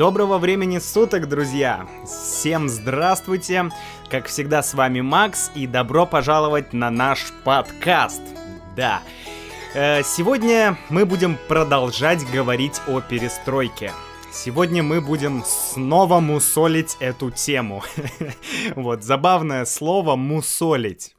Доброго 0.00 0.38
времени 0.38 0.78
суток, 0.78 1.28
друзья! 1.28 1.86
Всем 2.06 2.70
здравствуйте! 2.70 3.68
Как 4.08 4.28
всегда, 4.28 4.62
с 4.62 4.72
вами 4.72 5.02
Макс, 5.02 5.50
и 5.54 5.66
добро 5.66 6.06
пожаловать 6.06 6.72
на 6.72 6.90
наш 6.90 7.30
подкаст. 7.44 8.22
Да, 8.74 9.02
э, 9.74 10.02
сегодня 10.02 10.78
мы 10.88 11.04
будем 11.04 11.36
продолжать 11.48 12.24
говорить 12.32 12.80
о 12.88 13.02
перестройке. 13.02 13.92
Сегодня 14.32 14.82
мы 14.82 15.02
будем 15.02 15.44
снова 15.44 16.20
мусолить 16.20 16.96
эту 16.98 17.30
тему. 17.30 17.84
Вот, 18.76 19.04
забавное 19.04 19.66
слово 19.66 20.16
«мусолить» 20.16 21.14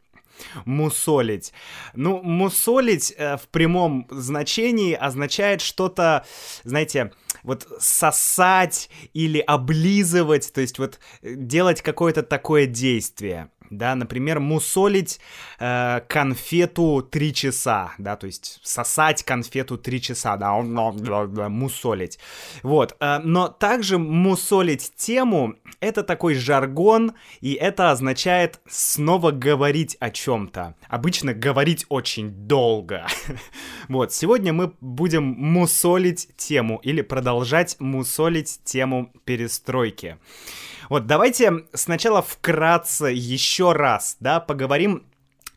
мусолить. 0.65 1.53
Ну, 1.93 2.21
мусолить 2.23 3.13
э, 3.15 3.37
в 3.37 3.47
прямом 3.49 4.07
значении 4.09 4.93
означает 4.93 5.61
что-то, 5.61 6.25
знаете, 6.63 7.11
вот 7.43 7.67
сосать 7.79 8.89
или 9.13 9.39
облизывать, 9.39 10.51
то 10.53 10.61
есть 10.61 10.79
вот 10.79 10.99
э, 11.21 11.33
делать 11.35 11.81
какое-то 11.81 12.23
такое 12.23 12.65
действие 12.65 13.49
да, 13.71 13.95
например, 13.95 14.39
мусолить 14.39 15.19
э, 15.59 16.01
конфету 16.07 17.07
3 17.09 17.33
часа, 17.33 17.93
да, 17.97 18.15
то 18.15 18.27
есть 18.27 18.59
сосать 18.63 19.23
конфету 19.23 19.77
3 19.77 20.01
часа, 20.01 20.37
да, 20.37 20.53
мусолить. 20.53 22.19
Вот, 22.61 22.95
э, 22.99 23.19
но 23.23 23.47
также 23.47 23.97
мусолить 23.97 24.93
тему— 24.95 25.55
это 25.79 26.03
такой 26.03 26.35
жаргон, 26.35 27.13
и 27.39 27.53
это 27.53 27.91
означает 27.91 28.59
снова 28.67 29.31
говорить 29.31 29.95
о 29.99 30.11
чем-то. 30.11 30.75
Обычно 30.89 31.33
говорить 31.33 31.85
очень 31.89 32.29
долго. 32.29 33.07
вот, 33.87 34.13
сегодня 34.13 34.51
мы 34.53 34.73
будем 34.81 35.23
мусолить 35.23 36.29
тему 36.35 36.79
или 36.83 37.01
продолжать 37.01 37.77
мусолить 37.79 38.59
тему 38.65 39.13
перестройки. 39.23 40.17
Вот 40.91 41.05
давайте 41.05 41.63
сначала 41.71 42.21
вкратце 42.21 43.05
еще 43.05 43.71
раз, 43.71 44.17
да, 44.19 44.41
поговорим, 44.41 45.05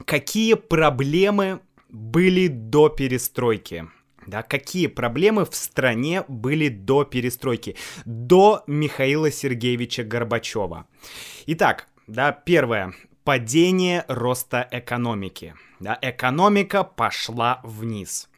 какие 0.04 0.54
проблемы 0.54 1.58
были 1.88 2.46
до 2.46 2.88
перестройки. 2.88 3.88
Да, 4.28 4.44
какие 4.44 4.86
проблемы 4.86 5.44
в 5.44 5.56
стране 5.56 6.22
были 6.28 6.68
до 6.68 7.02
перестройки, 7.02 7.74
до 8.04 8.62
Михаила 8.68 9.32
Сергеевича 9.32 10.04
Горбачева. 10.04 10.86
Итак, 11.46 11.88
да, 12.06 12.30
первое. 12.30 12.94
Падение 13.24 14.04
роста 14.06 14.68
экономики. 14.70 15.56
Да, 15.80 15.98
экономика 16.00 16.84
пошла 16.84 17.58
вниз. 17.64 18.28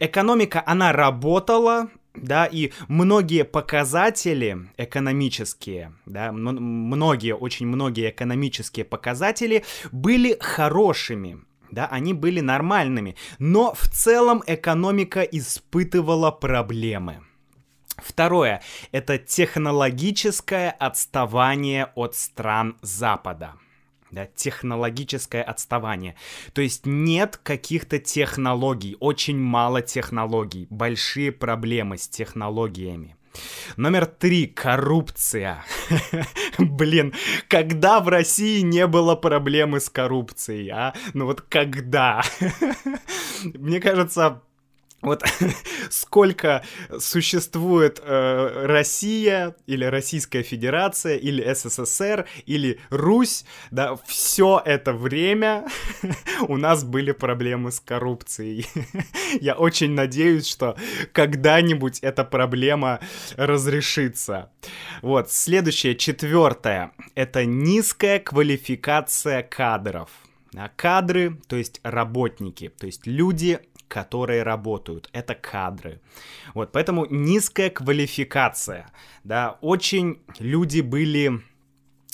Экономика, 0.00 0.62
она 0.64 0.94
работала, 0.94 1.88
да, 2.14 2.46
и 2.46 2.72
многие 2.88 3.44
показатели 3.44 4.70
экономические, 4.76 5.92
да, 6.06 6.32
многие, 6.32 7.34
очень 7.34 7.66
многие 7.66 8.10
экономические 8.10 8.84
показатели 8.84 9.64
были 9.92 10.36
хорошими, 10.40 11.40
да, 11.70 11.86
они 11.86 12.14
были 12.14 12.40
нормальными, 12.40 13.16
но 13.38 13.74
в 13.74 13.88
целом 13.88 14.42
экономика 14.46 15.22
испытывала 15.22 16.30
проблемы. 16.30 17.20
Второе– 17.96 18.62
это 18.92 19.18
технологическое 19.18 20.70
отставание 20.70 21.86
от 21.96 22.14
стран 22.14 22.76
Запада 22.80 23.54
да, 24.10 24.26
технологическое 24.26 25.42
отставание. 25.42 26.14
То 26.52 26.62
есть 26.62 26.86
нет 26.86 27.38
каких-то 27.42 27.98
технологий, 27.98 28.96
очень 29.00 29.38
мало 29.38 29.82
технологий, 29.82 30.66
большие 30.70 31.32
проблемы 31.32 31.98
с 31.98 32.08
технологиями. 32.08 33.16
Номер 33.76 34.06
три. 34.06 34.46
Коррупция. 34.46 35.64
Блин, 36.58 37.14
когда 37.48 38.00
в 38.00 38.08
России 38.08 38.60
не 38.60 38.86
было 38.86 39.14
проблемы 39.14 39.80
с 39.80 39.88
коррупцией, 39.88 40.70
а? 40.70 40.94
Ну 41.14 41.26
вот 41.26 41.42
когда? 41.42 42.22
Мне 43.44 43.80
кажется, 43.80 44.42
вот 45.00 45.22
сколько 45.90 46.64
существует 46.98 48.00
э, 48.02 48.66
Россия 48.66 49.54
или 49.66 49.84
Российская 49.84 50.42
Федерация 50.42 51.16
или 51.16 51.52
СССР 51.52 52.26
или 52.46 52.80
Русь, 52.90 53.44
да, 53.70 53.96
все 54.06 54.60
это 54.64 54.92
время 54.92 55.66
у 56.48 56.56
нас 56.56 56.82
были 56.82 57.12
проблемы 57.12 57.70
с 57.70 57.78
коррупцией. 57.78 58.66
Я 59.40 59.54
очень 59.54 59.92
надеюсь, 59.92 60.48
что 60.48 60.76
когда-нибудь 61.12 62.00
эта 62.00 62.24
проблема 62.24 62.98
разрешится. 63.36 64.50
Вот, 65.00 65.30
следующее, 65.30 65.94
четвертое, 65.94 66.90
это 67.14 67.44
низкая 67.44 68.18
квалификация 68.18 69.44
кадров. 69.44 70.10
Кадры, 70.74 71.38
то 71.46 71.56
есть 71.56 71.80
работники, 71.84 72.72
то 72.78 72.86
есть 72.86 73.06
люди, 73.06 73.60
которые 73.88 74.42
работают. 74.42 75.08
Это 75.12 75.34
кадры. 75.34 76.00
Вот, 76.54 76.72
поэтому 76.72 77.06
низкая 77.06 77.70
квалификация. 77.70 78.90
Да, 79.24 79.58
очень 79.60 80.20
люди 80.38 80.80
были 80.80 81.42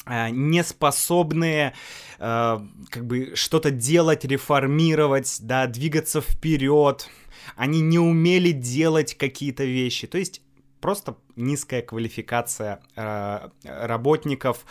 э, 0.06 0.30
неспособные 0.30 1.74
э, 2.18 2.58
как 2.90 3.06
бы 3.06 3.32
что-то 3.34 3.70
делать, 3.70 4.24
реформировать, 4.24 5.38
да, 5.40 5.66
двигаться 5.66 6.20
вперед. 6.20 7.08
Они 7.56 7.80
не 7.80 7.98
умели 7.98 8.52
делать 8.52 9.16
какие-то 9.16 9.64
вещи. 9.64 10.06
То 10.06 10.18
есть 10.18 10.40
просто 10.80 11.16
низкая 11.36 11.82
квалификация 11.82 12.80
э, 12.96 13.48
работников 13.64 14.64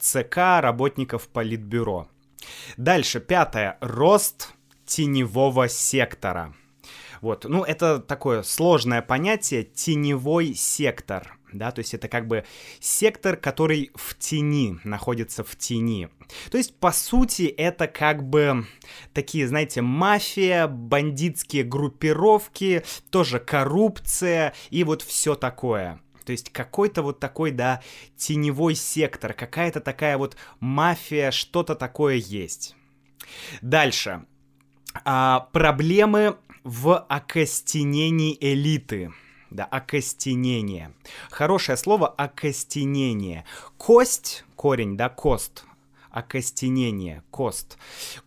ЦК, 0.00 0.36
работников 0.60 1.28
политбюро. 1.28 2.08
Дальше, 2.76 3.20
пятое. 3.20 3.78
Рост 3.80 4.52
теневого 4.92 5.68
сектора. 5.68 6.54
Вот, 7.22 7.44
ну, 7.44 7.64
это 7.64 7.98
такое 7.98 8.42
сложное 8.42 9.00
понятие, 9.00 9.62
теневой 9.62 10.54
сектор, 10.54 11.38
да, 11.50 11.70
то 11.70 11.78
есть 11.78 11.94
это 11.94 12.08
как 12.08 12.26
бы 12.26 12.44
сектор, 12.78 13.36
который 13.36 13.90
в 13.94 14.18
тени, 14.18 14.78
находится 14.84 15.44
в 15.44 15.56
тени. 15.56 16.10
То 16.50 16.58
есть, 16.58 16.76
по 16.78 16.92
сути, 16.92 17.44
это 17.44 17.86
как 17.86 18.22
бы 18.22 18.66
такие, 19.14 19.48
знаете, 19.48 19.80
мафия, 19.80 20.66
бандитские 20.66 21.64
группировки, 21.64 22.84
тоже 23.10 23.38
коррупция 23.38 24.52
и 24.68 24.84
вот 24.84 25.00
все 25.00 25.36
такое. 25.36 26.00
То 26.26 26.32
есть 26.32 26.50
какой-то 26.50 27.02
вот 27.02 27.18
такой, 27.18 27.50
да, 27.50 27.82
теневой 28.16 28.74
сектор, 28.74 29.32
какая-то 29.32 29.80
такая 29.80 30.18
вот 30.18 30.36
мафия, 30.60 31.30
что-то 31.30 31.76
такое 31.76 32.16
есть. 32.16 32.76
Дальше 33.62 34.26
а, 35.04 35.48
проблемы 35.52 36.36
в 36.64 36.96
окостенении 36.96 38.36
элиты. 38.40 39.12
Да, 39.50 39.64
окостенение. 39.64 40.94
Хорошее 41.30 41.76
слово 41.76 42.08
окостенение. 42.08 43.44
Кость, 43.76 44.44
корень, 44.56 44.96
да, 44.96 45.10
кост, 45.10 45.64
окостенение, 46.10 47.22
кост. 47.30 47.76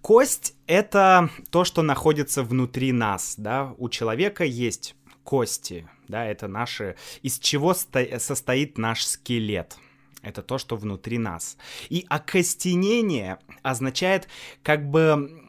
Кость— 0.02 0.54
это 0.68 1.30
то, 1.50 1.64
что 1.64 1.82
находится 1.82 2.44
внутри 2.44 2.92
нас, 2.92 3.36
да, 3.38 3.74
у 3.78 3.90
человека 3.90 4.44
есть 4.44 4.96
кости, 5.24 5.88
да, 6.08 6.26
это 6.26 6.48
наши, 6.48 6.96
из 7.24 7.40
чего 7.40 7.74
состоит 7.74 8.78
наш 8.78 9.06
скелет. 9.06 9.78
Это 10.22 10.42
то, 10.42 10.58
что 10.58 10.76
внутри 10.76 11.20
нас. 11.20 11.56
И 11.90 12.06
окостенение 12.10 13.38
означает 13.62 14.28
как 14.64 14.90
бы 14.90 15.45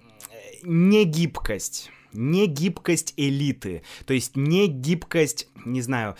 не 0.66 1.04
гибкость, 1.04 1.90
не 2.12 2.46
гибкость 2.46 3.14
элиты, 3.16 3.82
то 4.04 4.14
есть 4.14 4.36
не 4.36 4.66
гибкость, 4.66 5.48
не 5.64 5.80
знаю, 5.80 6.16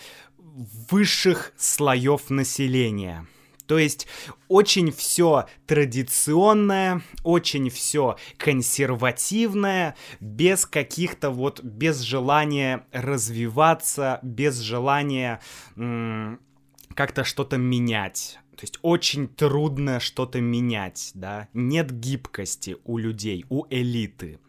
высших 0.89 1.53
слоев 1.57 2.29
населения. 2.29 3.27
То 3.65 3.77
есть 3.77 4.07
очень 4.47 4.93
все 4.93 5.47
традиционное, 5.65 7.01
очень 7.23 7.69
все 7.69 8.15
консервативное, 8.37 9.97
без 10.21 10.65
каких-то 10.65 11.31
вот, 11.31 11.61
без 11.61 11.99
желания 11.99 12.85
развиваться, 12.93 14.19
без 14.23 14.59
желания 14.59 15.41
как-то 15.75 17.25
что-то 17.25 17.57
менять. 17.57 18.39
То 18.57 18.63
есть 18.63 18.79
очень 18.81 19.27
трудно 19.27 19.99
что-то 19.99 20.41
менять, 20.41 21.11
да, 21.13 21.47
нет 21.53 21.91
гибкости 21.91 22.77
у 22.85 22.97
людей, 22.97 23.45
у 23.49 23.67
элиты. 23.69 24.39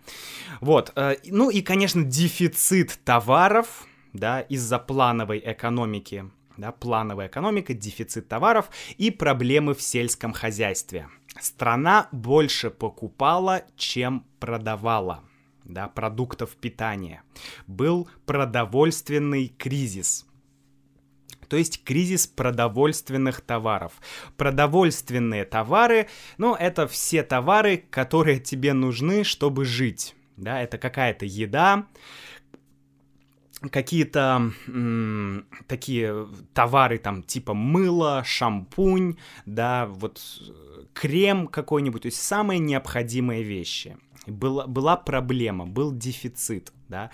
Вот, 0.63 0.93
э, 0.97 1.17
ну 1.27 1.51
и, 1.51 1.61
конечно, 1.61 2.03
дефицит 2.03 2.99
товаров, 3.05 3.87
да, 4.15 4.41
из-за 4.41 4.79
плановой 4.79 5.43
экономики, 5.45 6.31
да, 6.57 6.73
плановая 6.73 7.27
экономика, 7.27 7.75
дефицит 7.75 8.29
товаров 8.29 8.71
и 8.97 9.11
проблемы 9.11 9.75
в 9.75 9.83
сельском 9.83 10.33
хозяйстве. 10.33 11.11
Страна 11.39 12.09
больше 12.11 12.71
покупала, 12.71 13.65
чем 13.77 14.25
продавала 14.41 15.23
да, 15.65 15.89
продуктов 15.89 16.57
питания. 16.57 17.23
Был 17.67 18.09
продовольственный 18.25 19.49
кризис. 19.49 20.27
То 21.49 21.57
есть 21.57 21.85
кризис 21.85 22.27
продовольственных 22.27 23.41
товаров. 23.41 23.93
Продовольственные 24.37 25.45
товары, 25.45 26.09
ну, 26.37 26.55
это 26.55 26.87
все 26.87 27.23
товары, 27.23 27.85
которые 27.91 28.41
тебе 28.41 28.73
нужны, 28.73 29.25
чтобы 29.25 29.65
жить. 29.65 30.15
Да, 30.37 30.63
это 30.63 30.79
какая-то 30.79 31.27
еда, 31.27 31.87
какие-то 33.71 34.53
такие 35.67 36.29
товары 36.55 36.99
там 36.99 37.23
типа 37.23 37.55
мыло, 37.55 38.23
шампунь, 38.25 39.17
да, 39.47 39.87
вот 39.87 40.21
крем 40.93 41.49
какой-нибудь, 41.49 42.03
то 42.03 42.07
есть 42.07 42.23
самые 42.23 42.61
необходимые 42.61 43.43
вещи. 43.43 43.97
Была, 44.27 44.67
была 44.67 44.97
проблема, 44.97 45.67
был 45.67 45.93
дефицит, 45.93 46.73
да. 46.89 47.11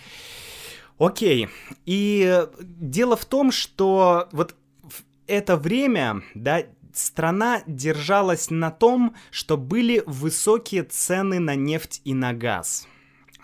Окей, 0.98 1.48
и 1.86 2.46
дело 2.60 3.16
в 3.16 3.24
том, 3.24 3.50
что 3.50 4.28
вот 4.32 4.54
в 4.82 5.02
это 5.26 5.56
время, 5.56 6.22
да, 6.34 6.64
страна 6.92 7.62
держалась 7.66 8.50
на 8.50 8.70
том, 8.70 9.14
что 9.30 9.56
были 9.56 10.02
высокие 10.06 10.84
цены 10.84 11.40
на 11.40 11.56
нефть 11.56 12.00
и 12.04 12.14
на 12.14 12.32
газ. 12.32 12.86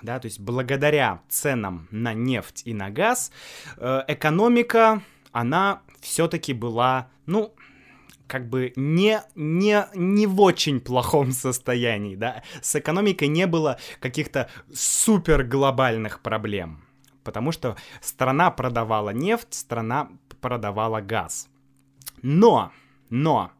Да, 0.02 0.18
то 0.18 0.26
есть 0.26 0.40
благодаря 0.40 1.20
ценам 1.28 1.88
на 1.90 2.14
нефть 2.14 2.62
и 2.64 2.72
на 2.72 2.88
газ 2.90 3.32
э, 3.76 4.02
экономика, 4.08 5.02
она 5.32 5.82
все-таки 6.00 6.54
была, 6.54 7.10
ну, 7.26 7.54
как 8.26 8.48
бы 8.48 8.72
не, 8.76 9.20
не, 9.34 9.86
не 9.94 10.26
в 10.26 10.40
очень 10.40 10.80
плохом 10.80 11.32
состоянии, 11.32 12.16
да, 12.16 12.42
с 12.62 12.76
экономикой 12.76 13.28
не 13.28 13.46
было 13.46 13.78
каких-то 13.98 14.48
супер 14.72 15.42
глобальных 15.42 16.20
проблем, 16.20 16.82
потому 17.24 17.52
что 17.52 17.76
страна 18.00 18.50
продавала 18.50 19.10
нефть, 19.10 19.54
страна 19.54 20.10
продавала 20.40 21.00
газ. 21.00 21.48
Но, 22.22 22.72
но, 23.08 23.50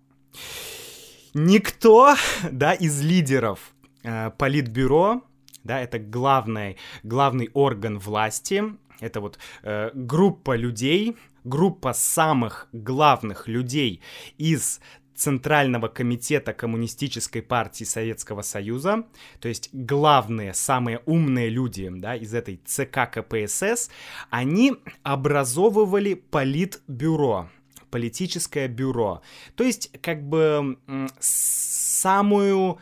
никто, 1.34 2.14
да, 2.50 2.72
из 2.74 3.00
лидеров 3.02 3.72
э, 4.02 4.30
политбюро 4.30 5.22
да, 5.64 5.80
это 5.80 5.98
главный, 5.98 6.76
главный 7.02 7.50
орган 7.52 7.98
власти, 7.98 8.64
это 9.00 9.20
вот 9.20 9.38
э, 9.62 9.90
группа 9.94 10.56
людей, 10.56 11.16
группа 11.44 11.92
самых 11.92 12.68
главных 12.72 13.48
людей 13.48 14.00
из 14.38 14.80
Центрального 15.20 15.88
комитета 15.88 16.54
Коммунистической 16.54 17.42
партии 17.42 17.84
Советского 17.84 18.40
Союза, 18.40 19.04
то 19.38 19.48
есть 19.48 19.68
главные, 19.74 20.54
самые 20.54 21.02
умные 21.04 21.50
люди 21.50 21.90
да, 21.90 22.16
из 22.16 22.32
этой 22.32 22.58
ЦК 22.64 23.10
КПСС, 23.12 23.90
они 24.30 24.76
образовывали 25.02 26.14
политбюро, 26.14 27.50
политическое 27.90 28.66
бюро, 28.66 29.20
то 29.56 29.64
есть 29.64 29.90
как 30.00 30.26
бы 30.26 30.78
самую 31.20 32.78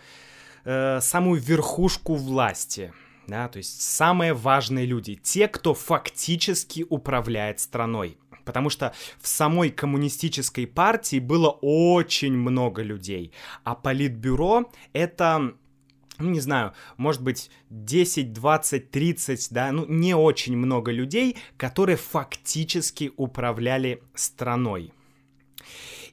э, 0.64 1.00
самую 1.00 1.40
верхушку 1.40 2.14
власти. 2.14 2.92
Да, 3.26 3.48
то 3.48 3.58
есть 3.58 3.82
самые 3.82 4.32
важные 4.32 4.86
люди, 4.86 5.16
те, 5.16 5.48
кто 5.48 5.74
фактически 5.74 6.86
управляет 6.88 7.60
страной. 7.60 8.16
Потому 8.48 8.70
что 8.70 8.94
в 9.20 9.28
самой 9.28 9.68
коммунистической 9.68 10.66
партии 10.66 11.18
было 11.18 11.50
очень 11.60 12.32
много 12.32 12.80
людей, 12.80 13.30
а 13.62 13.74
политбюро 13.74 14.72
это 14.94 15.52
ну, 16.18 16.30
не 16.30 16.40
знаю, 16.40 16.72
может 16.96 17.22
быть, 17.22 17.50
10, 17.68 18.32
20, 18.32 18.90
30, 18.90 19.48
да, 19.50 19.70
ну, 19.70 19.84
не 19.84 20.14
очень 20.14 20.56
много 20.56 20.90
людей, 20.90 21.36
которые 21.58 21.98
фактически 21.98 23.12
управляли 23.18 24.02
страной. 24.14 24.94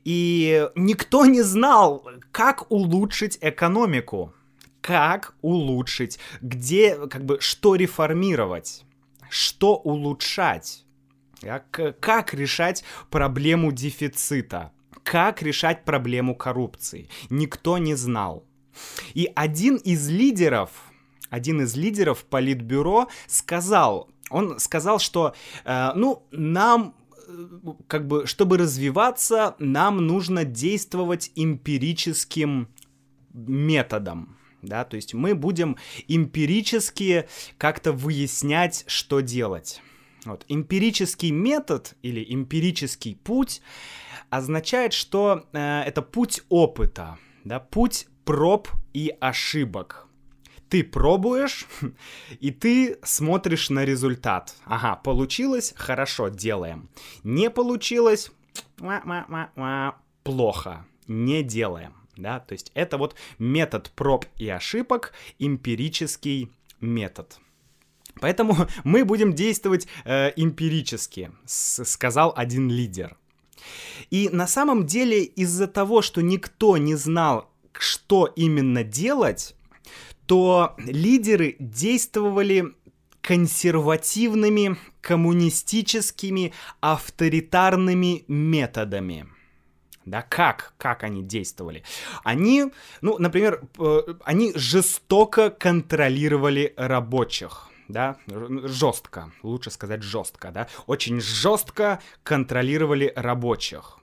И 0.04 0.70
никто 0.76 1.26
не 1.26 1.42
знал, 1.42 2.06
как 2.34 2.70
улучшить 2.70 3.38
экономику 3.40 4.34
как 4.82 5.34
улучшить, 5.42 6.20
где, 6.42 7.08
как 7.08 7.26
бы, 7.26 7.40
что 7.40 7.74
реформировать, 7.76 8.84
что 9.30 9.76
улучшать, 9.78 10.85
как 12.00 12.34
решать 12.34 12.84
проблему 13.10 13.72
дефицита, 13.72 14.72
как 15.04 15.42
решать 15.42 15.86
проблему 15.86 16.36
коррупции. 16.36 17.10
Никто 17.30 17.78
не 17.78 17.96
знал. 17.96 18.46
И 19.14 19.32
один 19.36 19.76
из 19.78 20.10
лидеров, 20.10 20.70
один 21.30 21.62
из 21.62 21.76
лидеров 21.76 22.26
политбюро 22.26 23.08
сказал, 23.28 24.10
он 24.30 24.60
сказал, 24.60 25.00
что, 25.00 25.36
э, 25.64 25.92
ну, 25.96 26.28
нам 26.32 26.96
э, 27.28 27.48
как 27.88 28.08
бы, 28.08 28.26
чтобы 28.26 28.58
развиваться, 28.58 29.56
нам 29.60 30.06
нужно 30.06 30.44
действовать 30.44 31.32
эмпирическим 31.36 32.70
методом 33.34 34.36
да, 34.66 34.84
то 34.84 34.96
есть 34.96 35.14
мы 35.14 35.36
будем 35.36 35.78
эмпирически 36.08 37.28
как-то 37.58 37.92
выяснять, 37.92 38.84
что 38.88 39.20
делать. 39.22 39.82
Вот. 40.26 40.46
Эмпирический 40.48 41.32
метод 41.32 41.96
или 42.02 42.26
эмпирический 42.34 43.16
путь 43.16 43.62
означает, 44.30 44.94
что 44.94 45.46
э, 45.54 45.82
это 45.82 46.02
путь 46.02 46.42
опыта, 46.50 47.18
да, 47.44 47.60
путь 47.60 48.08
проб 48.26 48.68
и 48.94 49.16
ошибок. 49.20 50.08
Ты 50.68 50.84
пробуешь, 50.84 51.68
и 52.40 52.52
ты 52.52 52.98
смотришь 53.04 53.70
на 53.70 53.86
результат. 53.86 54.56
Ага, 54.66 54.96
получилось, 54.96 55.74
хорошо, 55.78 56.30
делаем. 56.30 56.90
Не 57.24 57.50
получилось, 57.50 58.32
плохо, 60.24 60.86
не 61.08 61.44
делаем 61.44 61.94
да, 62.18 62.40
то 62.40 62.54
есть 62.54 62.72
это 62.74 62.98
вот 62.98 63.16
метод 63.40 63.92
проб 63.96 64.26
и 64.38 64.50
ошибок, 64.50 65.14
эмпирический 65.40 66.52
метод. 66.82 67.40
Поэтому 68.20 68.56
мы 68.84 69.06
будем 69.06 69.34
действовать 69.34 69.88
э, 70.04 70.32
эмпирически, 70.36 71.32
сказал 71.46 72.34
один 72.36 72.70
лидер. 72.70 73.18
И 74.12 74.30
на 74.30 74.48
самом 74.48 74.86
деле 74.86 75.24
из-за 75.24 75.68
того, 75.68 76.02
что 76.02 76.22
никто 76.22 76.78
не 76.78 76.96
знал, 76.96 77.50
что 77.74 78.32
именно 78.36 78.84
делать, 78.84 79.56
то 80.28 80.76
лидеры 80.78 81.56
действовали 81.60 82.74
консервативными, 83.22 84.78
коммунистическими, 85.02 86.54
авторитарными 86.80 88.24
методами– 88.28 89.28
да, 90.06 90.22
как, 90.22 90.74
как 90.78 91.04
они 91.04 91.24
действовали. 91.24 91.84
Они, 92.24 92.66
ну, 93.02 93.18
например, 93.18 93.64
они 94.24 94.54
жестоко 94.56 95.50
контролировали 95.50 96.74
рабочих, 96.78 97.70
да, 97.88 98.18
жестко, 98.28 99.32
лучше 99.44 99.72
сказать 99.72 100.04
жестко, 100.04 100.52
да, 100.52 100.68
очень 100.88 101.22
жестко 101.22 102.00
контролировали 102.24 103.12
рабочих. 103.16 104.00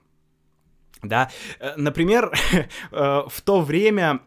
Да, 1.01 1.29
э, 1.59 1.73
например, 1.75 2.31
э, 2.91 3.23
в 3.27 3.41
то 3.41 3.61
время, 3.61 4.21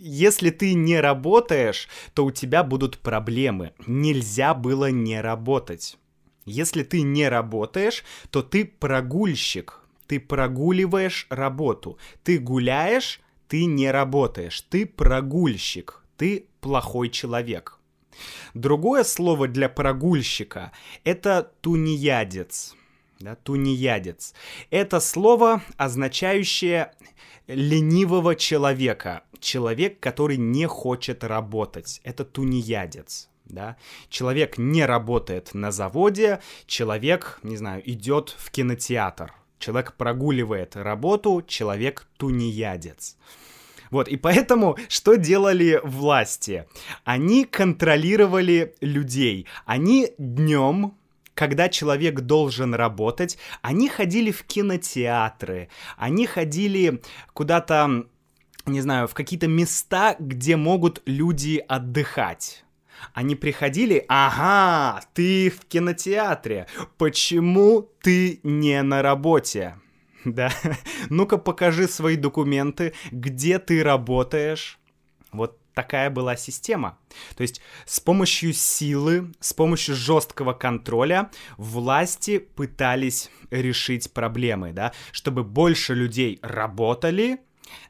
если 0.00 0.50
ты 0.50 0.74
не 0.74 1.00
работаешь, 1.00 1.88
то 2.14 2.24
у 2.24 2.32
тебя 2.32 2.64
будут 2.64 2.98
проблемы. 2.98 3.72
Нельзя 3.86 4.54
было 4.54 4.90
не 4.90 5.20
работать. 5.20 5.96
Если 6.44 6.82
ты 6.82 7.02
не 7.02 7.28
работаешь, 7.28 8.04
то 8.30 8.42
ты 8.42 8.64
прогульщик, 8.64 9.80
ты 10.06 10.20
прогуливаешь 10.20 11.26
работу. 11.30 11.98
Ты 12.22 12.38
гуляешь, 12.38 13.20
ты 13.48 13.64
не 13.64 13.90
работаешь. 13.90 14.60
Ты 14.62 14.86
прогульщик. 14.86 16.02
Ты 16.16 16.46
плохой 16.60 17.08
человек. 17.08 17.73
Другое 18.54 19.04
слово 19.04 19.48
для 19.48 19.68
прогульщика— 19.68 20.72
это 21.04 21.50
тунеядец. 21.60 22.74
Да, 23.20 23.36
тунеядец. 23.36 24.34
Это 24.70 25.00
слово, 25.00 25.62
означающее 25.76 26.92
ленивого 27.46 28.34
человека. 28.36 29.22
Человек, 29.40 30.00
который 30.00 30.36
не 30.36 30.66
хочет 30.66 31.24
работать. 31.24 32.00
Это 32.04 32.24
тунеядец. 32.24 33.28
Да? 33.44 33.76
Человек 34.08 34.58
не 34.58 34.84
работает 34.84 35.54
на 35.54 35.70
заводе, 35.70 36.40
человек, 36.66 37.38
не 37.42 37.56
знаю, 37.56 37.82
идет 37.88 38.34
в 38.38 38.50
кинотеатр 38.50 39.32
Человек 39.64 39.94
прогуливает 39.94 40.76
работу, 40.76 41.42
человек 41.46 42.06
тунеядец. 42.18 43.16
Вот, 43.94 44.08
и 44.08 44.16
поэтому 44.16 44.76
что 44.88 45.14
делали 45.14 45.80
власти? 45.84 46.66
Они 47.04 47.44
контролировали 47.44 48.74
людей. 48.80 49.46
Они 49.66 50.10
днем 50.18 50.94
когда 51.34 51.68
человек 51.68 52.20
должен 52.20 52.74
работать, 52.74 53.38
они 53.62 53.88
ходили 53.88 54.30
в 54.32 54.44
кинотеатры, 54.44 55.68
они 55.96 56.26
ходили 56.26 57.02
куда-то, 57.32 58.06
не 58.66 58.80
знаю, 58.80 59.06
в 59.08 59.14
какие-то 59.14 59.48
места, 59.48 60.14
где 60.18 60.56
могут 60.56 61.02
люди 61.06 61.64
отдыхать. 61.68 62.64
Они 63.14 63.34
приходили, 63.34 64.04
ага, 64.08 65.02
ты 65.12 65.50
в 65.50 65.66
кинотеатре, 65.66 66.66
почему 66.98 67.88
ты 68.00 68.38
не 68.44 68.80
на 68.82 69.02
работе? 69.02 69.76
Да, 70.34 70.50
ну-ка 71.10 71.36
покажи 71.36 71.86
свои 71.86 72.16
документы, 72.16 72.94
где 73.12 73.58
ты 73.58 73.82
работаешь. 73.82 74.78
Вот 75.32 75.58
такая 75.74 76.08
была 76.08 76.36
система. 76.36 76.98
То 77.36 77.42
есть 77.42 77.60
с 77.84 78.00
помощью 78.00 78.52
силы, 78.52 79.32
с 79.40 79.52
помощью 79.52 79.94
жесткого 79.94 80.52
контроля 80.52 81.30
власти 81.56 82.38
пытались 82.38 83.30
решить 83.50 84.12
проблемы, 84.12 84.72
да, 84.72 84.92
чтобы 85.12 85.44
больше 85.44 85.94
людей 85.94 86.38
работали, 86.42 87.40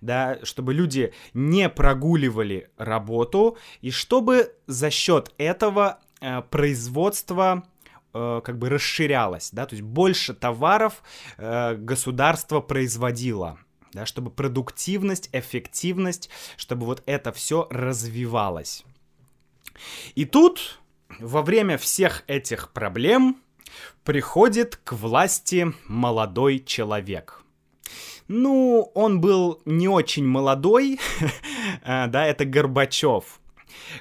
да, 0.00 0.38
чтобы 0.42 0.72
люди 0.74 1.12
не 1.34 1.68
прогуливали 1.68 2.70
работу, 2.78 3.58
и 3.82 3.90
чтобы 3.90 4.54
за 4.66 4.90
счет 4.90 5.32
этого 5.36 6.00
э, 6.20 6.42
производство 6.42 7.64
э, 8.14 8.40
как 8.44 8.58
бы 8.58 8.68
расширялось, 8.68 9.50
да, 9.52 9.66
то 9.66 9.74
есть 9.74 9.82
больше 9.82 10.34
товаров 10.34 11.02
э, 11.36 11.74
государство 11.74 12.60
производило, 12.60 13.58
да, 13.92 14.06
чтобы 14.06 14.30
продуктивность, 14.30 15.28
эффективность, 15.32 16.30
чтобы 16.56 16.86
вот 16.86 17.02
это 17.06 17.32
все 17.32 17.66
развивалось. 17.70 18.84
И 20.14 20.24
тут 20.24 20.80
во 21.18 21.42
время 21.42 21.76
всех 21.76 22.24
этих 22.26 22.72
проблем 22.72 23.36
приходит 24.04 24.76
к 24.76 24.92
власти 24.92 25.72
молодой 25.86 26.60
человек– 26.60 27.40
ну, 28.28 28.90
он 28.94 29.20
был 29.20 29.60
не 29.64 29.88
очень 29.88 30.26
молодой, 30.26 30.98
а, 31.82 32.06
да, 32.08 32.26
это 32.26 32.44
Горбачев. 32.44 33.40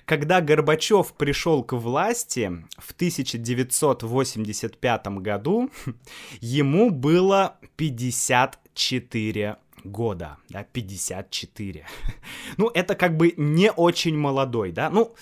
Когда 0.06 0.42
Горбачев 0.42 1.14
пришел 1.14 1.64
к 1.64 1.74
власти 1.74 2.52
в 2.78 2.92
1985 2.92 5.08
году, 5.20 5.70
ему 6.42 6.90
было 6.90 7.58
54 7.76 9.58
года, 9.84 10.38
да, 10.50 10.64
54. 10.64 11.86
Ну, 12.58 12.72
это 12.74 12.96
как 12.96 13.18
бы 13.18 13.34
не 13.38 13.72
очень 13.72 14.18
молодой, 14.18 14.72
да, 14.72 14.90
ну, 14.90 15.14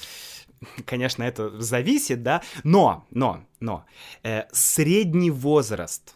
конечно, 0.86 1.24
это 1.24 1.60
зависит, 1.62 2.24
да, 2.24 2.42
но, 2.64 3.06
но, 3.12 3.44
но, 3.60 3.86
э, 4.24 4.44
средний 4.52 5.32
возраст 5.32 6.16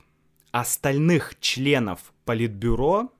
остальных 0.51 1.39
членов 1.39 2.13
Политбюро 2.25 3.11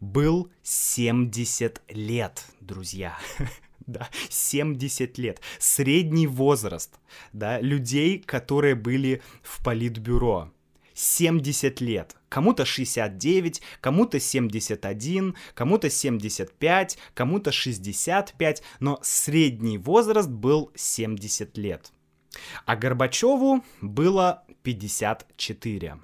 был 0.00 0.50
70 0.62 1.82
лет, 1.88 2.44
друзья. 2.60 3.18
да, 3.92 4.08
70 4.28 5.18
лет. 5.18 5.40
Средний 5.58 6.26
возраст, 6.26 6.98
да, 7.32 7.60
людей, 7.60 8.18
которые 8.18 8.74
были 8.74 9.22
в 9.42 9.62
Политбюро. 9.64 10.50
70 10.94 11.80
лет. 11.80 12.16
Кому-то 12.28 12.64
69, 12.64 13.62
кому-то 13.80 14.20
71, 14.20 15.34
кому-то 15.54 15.90
75, 15.90 16.98
кому-то 17.14 17.52
65, 17.52 18.62
но 18.80 18.98
средний 19.02 19.78
возраст 19.78 20.28
был 20.28 20.70
70 20.74 21.56
лет. 21.56 21.92
А 22.66 22.76
Горбачеву 22.76 23.64
было 23.80 24.44
54. 24.62 25.98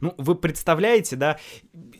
Ну, 0.00 0.14
вы 0.18 0.34
представляете, 0.34 1.16
да, 1.16 1.38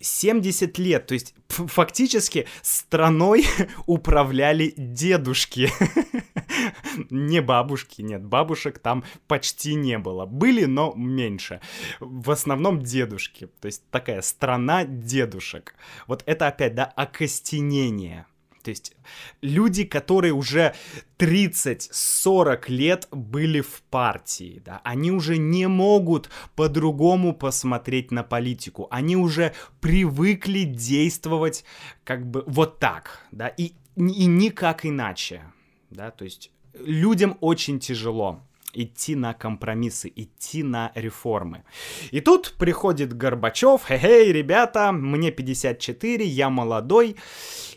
70 0.01 0.79
лет, 0.79 1.07
то 1.07 1.15
есть 1.15 1.35
фактически 1.49 2.47
страной 2.63 3.47
управляли 3.87 4.73
дедушки. 4.77 5.71
Не 7.11 7.41
бабушки, 7.41 8.03
нет, 8.03 8.25
бабушек 8.25 8.79
там 8.79 9.05
почти 9.27 9.75
не 9.75 9.99
было. 9.99 10.27
Были, 10.27 10.65
но 10.65 10.93
меньше. 10.97 11.61
В 12.01 12.31
основном 12.31 12.83
дедушки. 12.83 13.49
То 13.61 13.67
есть 13.67 13.83
такая 13.91 14.23
страна 14.23 14.85
дедушек. 14.85 15.75
Вот 16.07 16.23
это 16.27 16.49
опять, 16.49 16.75
да, 16.75 16.85
окостенение. 16.85 18.27
То 18.63 18.71
есть 18.71 18.95
люди, 19.41 19.85
которые 19.85 20.33
уже 20.33 20.75
30-40 21.19 22.65
лет 22.69 23.09
были 23.11 23.61
в 23.61 23.83
партии, 23.91 24.63
да, 24.65 24.81
они 24.85 25.11
уже 25.11 25.39
не 25.39 25.67
могут 25.67 26.31
по-другому 26.57 27.35
посмотреть 27.35 28.11
на 28.11 28.23
политику. 28.23 28.87
Они 28.91 29.17
уже 29.17 29.55
привыкли 29.81 30.65
действовать 30.65 31.65
как 32.05 32.27
бы 32.27 32.45
вот 32.47 32.79
так, 32.79 33.21
да, 33.33 33.49
и, 33.49 33.73
и 33.97 34.27
никак 34.27 34.85
иначе, 34.85 35.43
да, 35.91 36.11
то 36.11 36.25
есть 36.25 36.51
людям 36.75 37.37
очень 37.41 37.81
тяжело 37.81 38.43
идти 38.73 39.15
на 39.17 39.35
компромиссы, 39.35 40.13
идти 40.15 40.63
на 40.63 40.93
реформы. 40.95 41.65
И 42.11 42.21
тут 42.21 42.55
приходит 42.59 43.17
Горбачев, 43.17 43.83
хе-хей, 43.85 44.33
ребята, 44.33 44.93
мне 44.93 45.31
54, 45.31 46.25
я 46.25 46.51
молодой, 46.51 47.17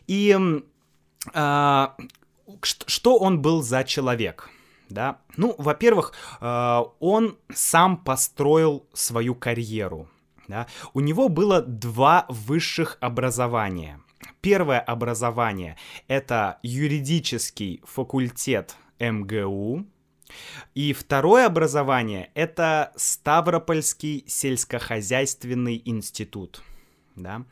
и 0.08 0.38
а, 1.34 1.96
что 2.62 3.18
он 3.18 3.42
был 3.42 3.62
за 3.62 3.84
человек? 3.84 4.50
Да? 4.90 5.20
Ну, 5.38 5.56
во-первых, 5.58 6.14
а, 6.40 6.86
он 7.00 7.38
сам 7.54 7.98
построил 7.98 8.86
свою 8.94 9.36
карьеру. 9.36 10.10
Да? 10.48 10.68
У 10.94 11.00
него 11.00 11.30
было 11.30 11.62
два 11.62 12.26
высших 12.30 12.98
образования. 13.00 14.00
Первое 14.42 14.80
образование— 14.80 15.78
это 16.08 16.60
юридический 16.64 17.82
факультет 17.86 18.76
МГУ, 19.00 19.86
и 20.76 20.94
второе 20.94 21.46
образование— 21.46 22.32
это 22.34 22.92
Ставропольский 22.96 24.24
сельскохозяйственный 24.28 25.82
институт. 25.86 26.62
Да? 27.16 27.46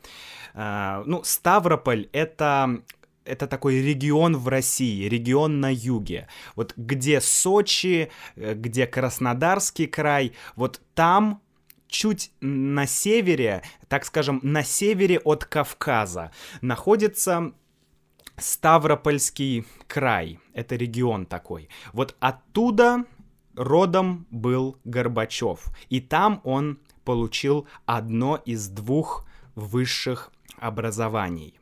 Uh, 0.54 1.04
ну, 1.06 1.22
Ставрополь— 1.22 2.08
это 2.12 2.82
это 3.24 3.46
такой 3.46 3.80
регион 3.80 4.36
в 4.36 4.48
России, 4.48 5.08
регион 5.08 5.60
на 5.60 5.72
юге. 5.72 6.28
Вот 6.56 6.74
где 6.76 7.20
Сочи, 7.20 8.10
э, 8.36 8.54
где 8.54 8.86
Краснодарский 8.86 9.86
край, 9.86 10.32
вот 10.56 10.80
там 10.94 11.42
чуть 11.88 12.32
на 12.40 12.86
севере, 12.86 13.62
так 13.88 14.04
скажем, 14.04 14.40
на 14.42 14.62
севере 14.62 15.18
от 15.18 15.44
Кавказа 15.44 16.32
находится 16.60 17.52
Ставропольский 18.38 19.66
край. 19.86 20.40
Это 20.54 20.74
регион 20.76 21.26
такой. 21.26 21.68
Вот 21.92 22.16
оттуда 22.18 23.04
родом 23.54 24.26
был 24.30 24.78
Горбачев. 24.84 25.66
И 25.90 26.00
там 26.00 26.40
он 26.44 26.78
получил 27.04 27.68
одно 27.84 28.36
из 28.36 28.68
двух 28.68 29.26
высших 29.54 30.32
образований. 30.58 31.58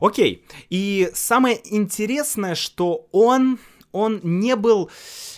Окей, 0.00 0.44
и 0.70 1.10
самое 1.14 1.60
интересное, 1.64 2.54
что 2.54 3.06
он, 3.12 3.58
он 3.92 4.20
не 4.22 4.56
был, 4.56 4.90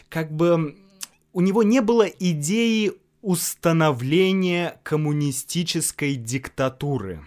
как 0.08 0.32
бы, 0.32 0.76
у 1.32 1.40
него 1.40 1.62
не 1.62 1.80
было 1.80 2.04
идеи 2.04 2.92
установления 3.22 4.80
коммунистической 4.82 6.14
диктатуры. 6.14 7.24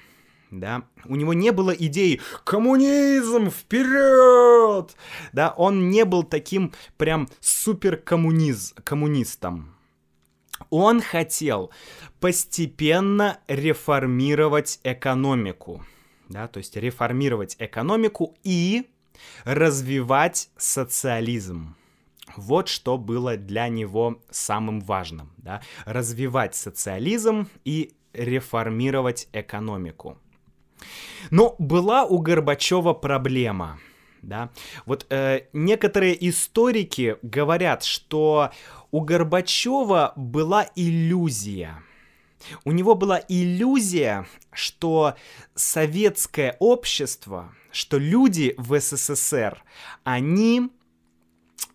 Да, 0.49 0.83
у 1.05 1.15
него 1.15 1.33
не 1.33 1.51
было 1.51 1.71
идеи 1.71 2.19
коммунизм 2.43 3.49
вперед, 3.49 4.97
да, 5.31 5.53
он 5.55 5.89
не 5.89 6.03
был 6.03 6.23
таким 6.23 6.73
прям 6.97 7.29
супер 7.39 7.95
коммуниз 7.95 8.73
коммунистом. 8.83 9.73
Он 10.69 11.01
хотел 11.01 11.71
постепенно 12.19 13.39
реформировать 13.47 14.81
экономику 14.83 15.85
да, 16.31 16.47
то 16.47 16.57
есть 16.57 16.75
реформировать 16.75 17.55
экономику 17.59 18.35
и 18.43 18.89
развивать 19.43 20.49
социализм. 20.57 21.75
Вот 22.35 22.69
что 22.69 22.97
было 22.97 23.37
для 23.37 23.67
него 23.67 24.21
самым 24.29 24.79
важным, 24.81 25.33
да, 25.37 25.61
развивать 25.85 26.55
социализм 26.55 27.47
и 27.65 27.93
реформировать 28.13 29.27
экономику. 29.33 30.17
Но 31.29 31.55
была 31.59 32.05
у 32.05 32.19
Горбачева 32.19 32.93
проблема, 32.93 33.79
да. 34.21 34.49
Вот 34.85 35.05
э, 35.09 35.41
некоторые 35.53 36.29
историки 36.29 37.17
говорят, 37.21 37.83
что 37.83 38.51
у 38.91 39.01
Горбачева 39.01 40.13
была 40.15 40.67
иллюзия, 40.75 41.83
у 42.65 42.71
него 42.71 42.95
была 42.95 43.21
иллюзия, 43.27 44.27
что 44.51 45.15
советское 45.55 46.55
общество, 46.59 47.53
что 47.71 47.97
люди 47.97 48.53
в 48.57 48.79
СССР, 48.79 49.63
они 50.03 50.69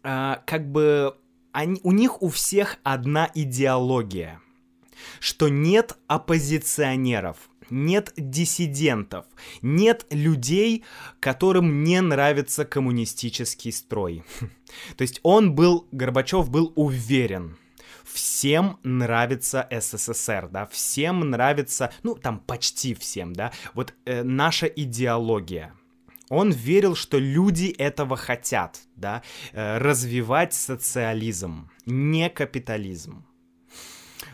э, 0.03 0.37
как 0.47 0.71
бы, 0.71 1.17
они, 1.53 1.81
у 1.83 1.93
них 1.93 2.23
у 2.23 2.29
всех 2.29 2.79
одна 2.83 3.31
идеология, 3.35 4.41
что 5.21 5.49
нет 5.49 5.97
оппозиционеров, 6.07 7.37
нет 7.71 8.13
диссидентов, 8.17 9.27
нет 9.63 10.07
людей, 10.11 10.85
которым 11.21 11.85
не 11.85 12.01
нравится 12.01 12.65
коммунистический 12.65 13.73
строй. 13.73 14.25
То 14.97 15.03
есть 15.03 15.21
он 15.23 15.55
был, 15.55 15.87
Горбачев 15.93 16.51
был 16.51 16.73
уверен, 16.77 17.57
всем 18.07 18.79
нравится 18.83 19.69
СССР, 19.71 20.49
да, 20.51 20.67
всем 20.67 21.31
нравится, 21.31 21.93
ну, 22.03 22.15
там 22.15 22.41
почти 22.41 22.95
всем, 22.95 23.33
да, 23.35 23.53
вот 23.75 23.95
э, 24.05 24.23
наша 24.23 24.67
идеология. 24.67 25.75
Он 26.29 26.51
верил, 26.51 26.97
что 26.97 27.19
люди 27.19 27.67
этого 27.67 28.17
хотят, 28.17 28.81
да, 28.97 29.23
э, 29.53 29.79
развивать 29.79 30.55
социализм, 30.55 31.71
не 31.85 32.31
капитализм. 32.31 33.25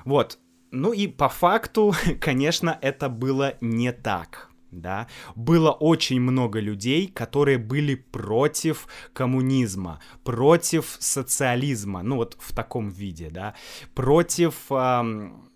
Вот, 0.04 0.38
ну 0.70 0.92
и 0.92 1.06
по 1.06 1.28
факту, 1.28 1.94
конечно, 2.20 2.78
это 2.80 3.08
было 3.08 3.56
не 3.60 3.92
так 3.92 4.51
да, 4.72 5.06
было 5.36 5.70
очень 5.70 6.20
много 6.20 6.58
людей, 6.58 7.06
которые 7.06 7.58
были 7.58 7.94
против 7.94 8.88
коммунизма, 9.12 10.00
против 10.24 10.96
социализма, 10.98 12.02
ну 12.02 12.16
вот 12.16 12.36
в 12.40 12.54
таком 12.54 12.88
виде, 12.88 13.30
да, 13.30 13.54
против 13.94 14.54
эм, 14.70 15.50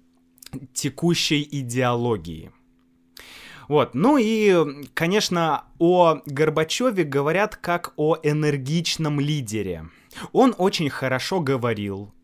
текущей 0.73 1.47
идеологии. 1.51 2.53
Вот, 3.69 3.95
ну 3.95 4.17
и, 4.17 4.85
конечно, 4.95 5.65
о 5.81 6.21
Горбачеве 6.25 7.03
говорят 7.03 7.57
как 7.57 7.95
о 7.97 8.17
энергичном 8.23 9.19
лидере. 9.19 9.89
Он 10.33 10.55
очень 10.57 10.89
хорошо 10.89 11.41
говорил, 11.41 12.15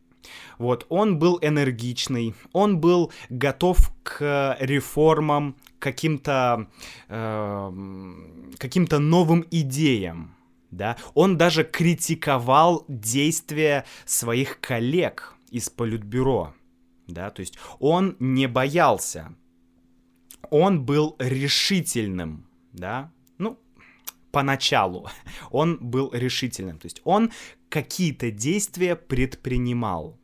вот, 0.58 0.86
он 0.88 1.18
был 1.18 1.38
энергичный, 1.42 2.34
он 2.52 2.78
был 2.78 3.12
готов 3.30 3.92
к 4.02 4.56
реформам, 4.60 5.56
каким-то 5.78 6.68
э, 7.08 7.72
каким-то 8.58 8.98
новым 8.98 9.44
идеям, 9.50 10.34
да. 10.70 10.96
Он 11.14 11.36
даже 11.36 11.64
критиковал 11.64 12.84
действия 12.88 13.84
своих 14.04 14.60
коллег 14.60 15.34
из 15.50 15.68
политбюро, 15.68 16.54
да, 17.06 17.30
то 17.30 17.40
есть 17.40 17.58
он 17.78 18.16
не 18.20 18.46
боялся, 18.46 19.34
он 20.50 20.84
был 20.84 21.16
решительным, 21.18 22.46
да, 22.72 23.10
поначалу 24.32 25.08
он 25.50 25.78
был 25.80 26.10
решительным, 26.12 26.78
то 26.78 26.86
есть 26.86 27.00
он 27.04 27.30
какие-то 27.68 28.30
действия 28.30 28.96
предпринимал. 28.96 30.18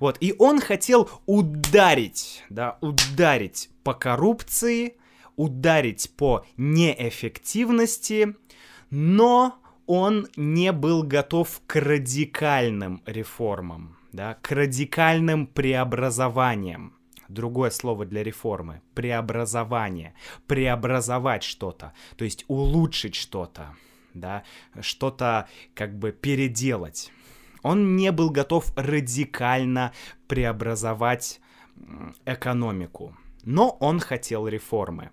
Вот, 0.00 0.16
и 0.20 0.34
он 0.38 0.60
хотел 0.60 1.08
ударить, 1.26 2.44
да, 2.50 2.78
ударить 2.80 3.70
по 3.84 3.94
коррупции, 3.94 4.96
ударить 5.36 6.10
по 6.16 6.44
неэффективности, 6.56 8.36
но 8.90 9.56
он 9.86 10.28
не 10.36 10.72
был 10.72 11.02
готов 11.02 11.60
к 11.66 11.76
радикальным 11.76 13.02
реформам, 13.06 13.96
да, 14.12 14.34
к 14.34 14.50
радикальным 14.50 15.46
преобразованиям. 15.46 16.94
Другое 17.32 17.70
слово 17.70 18.04
для 18.04 18.22
реформы— 18.22 18.82
преобразование, 18.94 20.14
преобразовать 20.46 21.42
что-то, 21.42 21.94
то 22.16 22.24
есть 22.24 22.44
улучшить 22.48 23.14
что-то, 23.14 23.74
да, 24.12 24.42
что-то 24.80 25.48
как 25.74 25.98
бы 25.98 26.12
переделать. 26.12 27.10
Он 27.62 27.96
не 27.96 28.12
был 28.12 28.28
готов 28.28 28.72
радикально 28.76 29.92
преобразовать 30.28 31.40
экономику, 32.26 33.16
но 33.44 33.70
он 33.80 33.98
хотел 33.98 34.46
реформы. 34.46 35.10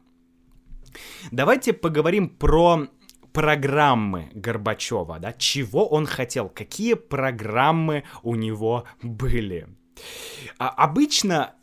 Давайте 1.31 1.71
поговорим 1.71 2.27
про 2.27 2.87
программы 3.31 4.29
Горбачева, 4.33 5.19
да, 5.19 5.31
чего 5.33 5.87
он 5.87 6.05
хотел, 6.05 6.49
какие 6.49 6.95
программы 6.95 8.03
у 8.23 8.35
него 8.35 8.83
были. 9.01 9.67
А 10.57 10.69
обычно 10.69 11.55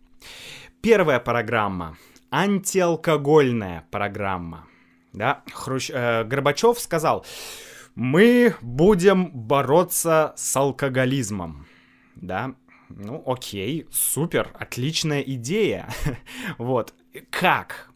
Первая 0.80 1.20
программа— 1.20 1.98
антиалкогольная 2.30 3.84
программа. 3.90 4.66
Да, 5.14 5.44
Хрущ... 5.52 5.90
э, 5.90 6.24
Горбачев 6.24 6.80
сказал, 6.80 7.24
мы 7.94 8.56
будем 8.60 9.30
бороться 9.30 10.34
с 10.36 10.56
алкоголизмом. 10.56 11.66
Да, 12.16 12.56
ну, 12.88 13.22
окей, 13.24 13.86
супер, 13.92 14.50
отличная 14.58 15.20
идея. 15.20 15.88
вот, 16.58 16.94
как? 17.30 17.92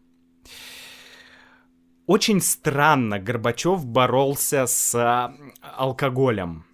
Очень 2.05 2.39
странно 2.39 3.19
Горбачев 3.19 3.85
боролся 3.85 4.65
с 4.65 4.95
а, 4.95 5.35
алкоголем. 5.61 6.65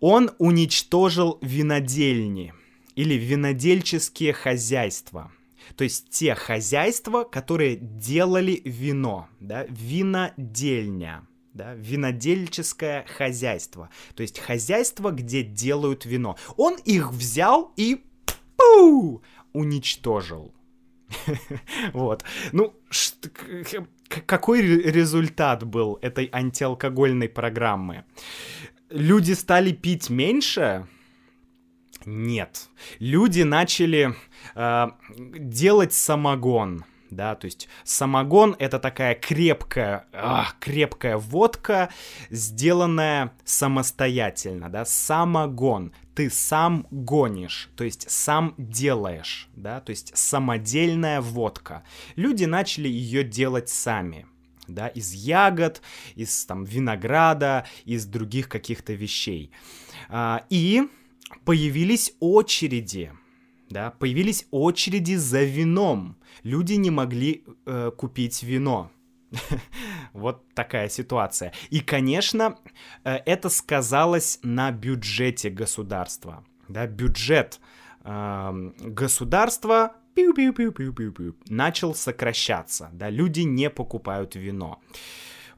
Он 0.00 0.30
уничтожил 0.38 1.38
винодельни 1.42 2.54
или 2.94 3.14
винодельческие 3.14 4.32
хозяйства. 4.32 5.30
То 5.76 5.84
есть 5.84 6.10
те 6.10 6.34
хозяйства, 6.34 7.24
которые 7.24 7.76
делали 7.76 8.60
вино, 8.64 9.28
да, 9.40 9.64
винодельня 9.68 11.26
да, 11.54 11.74
винодельческое 11.74 13.04
хозяйство. 13.06 13.90
То 14.14 14.22
есть 14.22 14.38
хозяйство, 14.38 15.10
где 15.10 15.42
делают 15.42 16.04
вино. 16.04 16.36
Он 16.56 16.76
их 16.84 17.12
взял 17.12 17.72
и 17.76 18.04
пу, 18.56 19.22
уничтожил. 19.52 20.54
Вот. 21.92 22.24
Ну, 22.52 22.74
какой 24.26 24.62
результат 24.62 25.64
был 25.64 25.98
этой 26.02 26.28
антиалкогольной 26.32 27.28
программы? 27.28 28.04
Люди 28.90 29.32
стали 29.32 29.72
пить 29.72 30.08
меньше? 30.08 30.86
Нет. 32.04 32.68
Люди 32.98 33.42
начали 33.42 34.14
э, 34.54 34.88
делать 35.16 35.92
самогон 35.92 36.84
да, 37.10 37.34
то 37.34 37.46
есть 37.46 37.68
самогон 37.84 38.56
это 38.58 38.78
такая 38.78 39.14
крепкая, 39.14 40.06
ах, 40.12 40.56
крепкая 40.60 41.16
водка, 41.16 41.90
сделанная 42.30 43.32
самостоятельно, 43.44 44.70
да, 44.70 44.84
самогон, 44.84 45.92
ты 46.14 46.30
сам 46.30 46.86
гонишь, 46.90 47.70
то 47.76 47.84
есть 47.84 48.10
сам 48.10 48.54
делаешь, 48.56 49.48
да, 49.54 49.80
то 49.80 49.90
есть 49.90 50.16
самодельная 50.16 51.20
водка. 51.20 51.82
Люди 52.16 52.44
начали 52.44 52.88
ее 52.88 53.24
делать 53.24 53.68
сами, 53.68 54.26
да, 54.68 54.88
из 54.88 55.12
ягод, 55.12 55.82
из 56.14 56.46
там 56.46 56.64
винограда, 56.64 57.66
из 57.84 58.06
других 58.06 58.48
каких-то 58.48 58.92
вещей. 58.92 59.50
А, 60.08 60.44
и 60.48 60.88
появились 61.44 62.14
очереди, 62.20 63.12
да, 63.70 63.90
появились 63.90 64.46
очереди 64.50 65.16
за 65.16 65.44
вином. 65.44 66.16
Люди 66.42 66.74
не 66.74 66.90
могли 66.90 67.44
э, 67.66 67.90
купить 67.96 68.42
вино. 68.42 68.90
Вот 70.12 70.42
такая 70.54 70.88
ситуация. 70.88 71.52
И, 71.70 71.80
конечно, 71.80 72.58
э, 73.04 73.16
это 73.26 73.48
сказалось 73.48 74.40
на 74.42 74.72
бюджете 74.72 75.50
государства. 75.50 76.44
Да, 76.68 76.86
бюджет 76.86 77.60
э, 78.04 78.72
государства 78.80 79.94
начал 81.48 81.94
сокращаться. 81.94 82.90
Да, 82.92 83.10
люди 83.10 83.40
не 83.40 83.70
покупают 83.70 84.34
вино. 84.34 84.80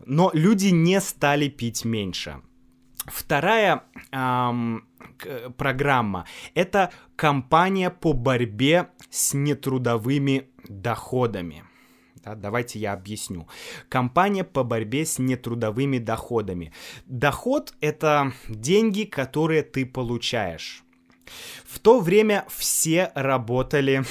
Но 0.07 0.31
люди 0.35 0.69
не 0.69 1.01
стали 1.01 1.49
пить 1.49 1.85
меньше. 1.85 2.41
Вторая 3.07 3.83
эм, 4.13 4.87
программа— 5.57 6.27
это 6.55 6.93
кампания 7.17 7.91
по 7.91 8.13
борьбе 8.13 8.89
с 9.11 9.35
нетрудовыми 9.35 10.49
доходами. 10.69 11.65
Да, 12.25 12.37
давайте 12.37 12.79
я 12.79 12.93
объясню. 12.93 13.49
Компания 13.89 14.45
по 14.45 14.63
борьбе 14.63 15.05
с 15.05 15.19
нетрудовыми 15.19 15.99
доходами. 15.99 16.73
Доход— 17.07 17.75
это 17.81 18.33
деньги, 18.49 19.05
которые 19.05 19.63
ты 19.63 19.85
получаешь. 19.85 20.85
В 21.65 21.79
то 21.79 22.01
время 22.01 22.45
все 22.49 23.11
работали 23.15 24.05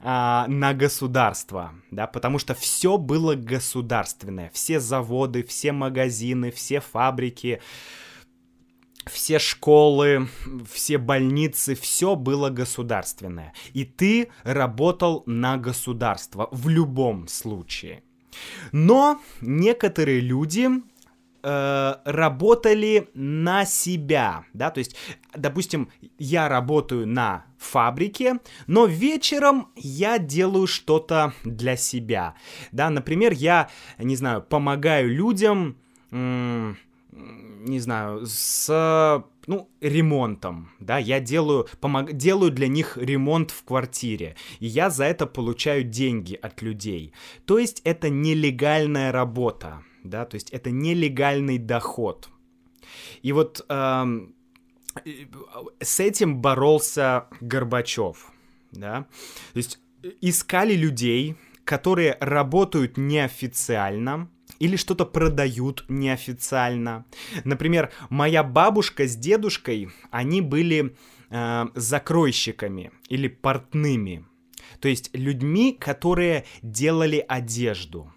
а, 0.00 0.46
на 0.48 0.74
государство, 0.74 1.74
да, 1.90 2.06
потому 2.06 2.38
что 2.38 2.54
все 2.54 2.98
было 2.98 3.34
государственное, 3.34 4.50
все 4.52 4.78
заводы, 4.78 5.42
все 5.42 5.72
магазины, 5.72 6.50
все 6.50 6.80
фабрики, 6.80 7.60
все 9.10 9.38
школы, 9.38 10.28
все 10.70 10.98
больницы, 10.98 11.74
все 11.74 12.16
было 12.16 12.50
государственное. 12.50 13.52
И 13.72 13.84
ты 13.84 14.28
работал 14.44 15.22
на 15.26 15.56
государство 15.56 16.48
в 16.52 16.68
любом 16.68 17.28
случае. 17.28 18.02
Но 18.72 19.20
некоторые 19.40 20.20
люди 20.20 20.68
э, 21.42 21.94
работали 22.04 23.08
на 23.14 23.64
себя, 23.64 24.44
да, 24.52 24.70
то 24.70 24.78
есть, 24.78 24.96
допустим, 25.34 25.90
я 26.18 26.48
работаю 26.48 27.06
на 27.06 27.46
фабрике, 27.58 28.38
но 28.66 28.86
вечером 28.86 29.70
я 29.74 30.18
делаю 30.18 30.66
что-то 30.66 31.32
для 31.44 31.76
себя, 31.76 32.34
да, 32.70 32.90
например, 32.90 33.32
я, 33.32 33.68
не 33.98 34.14
знаю, 34.14 34.42
помогаю 34.42 35.12
людям, 35.12 35.76
не 37.18 37.80
знаю, 37.80 38.26
с 38.26 39.24
ну, 39.46 39.70
ремонтом, 39.80 40.70
да, 40.78 40.98
я 40.98 41.20
делаю, 41.20 41.66
помог, 41.80 42.12
делаю 42.12 42.50
для 42.50 42.68
них 42.68 42.96
ремонт 42.96 43.50
в 43.50 43.64
квартире, 43.64 44.36
и 44.60 44.66
я 44.66 44.90
за 44.90 45.04
это 45.04 45.26
получаю 45.26 45.84
деньги 45.84 46.34
от 46.34 46.62
людей. 46.62 47.12
То 47.46 47.58
есть 47.58 47.80
это 47.84 48.10
нелегальная 48.10 49.12
работа, 49.12 49.82
да, 50.04 50.24
то 50.24 50.34
есть 50.34 50.50
это 50.50 50.70
нелегальный 50.70 51.58
доход. 51.58 52.28
И 53.22 53.32
вот 53.32 53.64
эм, 53.68 54.34
с 55.80 56.00
этим 56.00 56.40
боролся 56.40 57.28
Горбачев, 57.40 58.32
да, 58.72 59.06
то 59.52 59.56
есть 59.56 59.80
искали 60.20 60.74
людей, 60.74 61.36
которые 61.64 62.16
работают 62.20 62.96
неофициально, 62.96 64.30
или 64.58 64.76
что-то 64.76 65.04
продают 65.04 65.84
неофициально. 65.88 67.04
Например, 67.44 67.90
моя 68.10 68.42
бабушка 68.42 69.06
с 69.06 69.16
дедушкой, 69.16 69.90
они 70.10 70.40
были 70.40 70.96
э, 71.30 71.66
закройщиками 71.74 72.92
или 73.08 73.28
портными, 73.28 74.24
то 74.80 74.88
есть 74.88 75.10
людьми, 75.12 75.76
которые 75.78 76.44
делали 76.62 77.24
одежду 77.26 78.12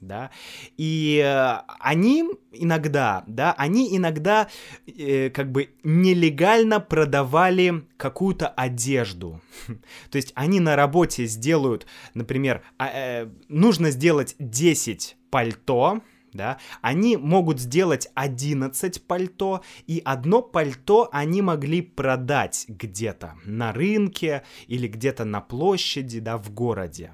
да, 0.00 0.30
и 0.76 1.22
э, 1.24 1.62
они 1.78 2.24
иногда, 2.52 3.24
да, 3.26 3.52
они 3.58 3.96
иногда 3.96 4.48
э, 4.86 5.30
как 5.30 5.50
бы 5.52 5.70
нелегально 5.82 6.80
продавали 6.80 7.84
какую-то 7.96 8.48
одежду, 8.48 9.40
то 10.10 10.16
есть 10.16 10.32
они 10.34 10.60
на 10.60 10.76
работе 10.76 11.26
сделают, 11.26 11.86
например, 12.14 12.62
а, 12.78 12.88
э, 12.88 13.28
нужно 13.48 13.90
сделать 13.90 14.34
10 14.38 15.16
пальто, 15.30 16.02
да, 16.32 16.58
они 16.80 17.16
могут 17.16 17.60
сделать 17.60 18.08
11 18.14 19.02
пальто, 19.02 19.62
и 19.86 20.00
одно 20.04 20.42
пальто 20.42 21.08
они 21.12 21.42
могли 21.42 21.82
продать 21.82 22.66
где-то 22.68 23.34
на 23.44 23.72
рынке 23.72 24.42
или 24.66 24.86
где-то 24.86 25.24
на 25.24 25.40
площади, 25.40 26.20
да, 26.20 26.38
в 26.38 26.52
городе, 26.52 27.12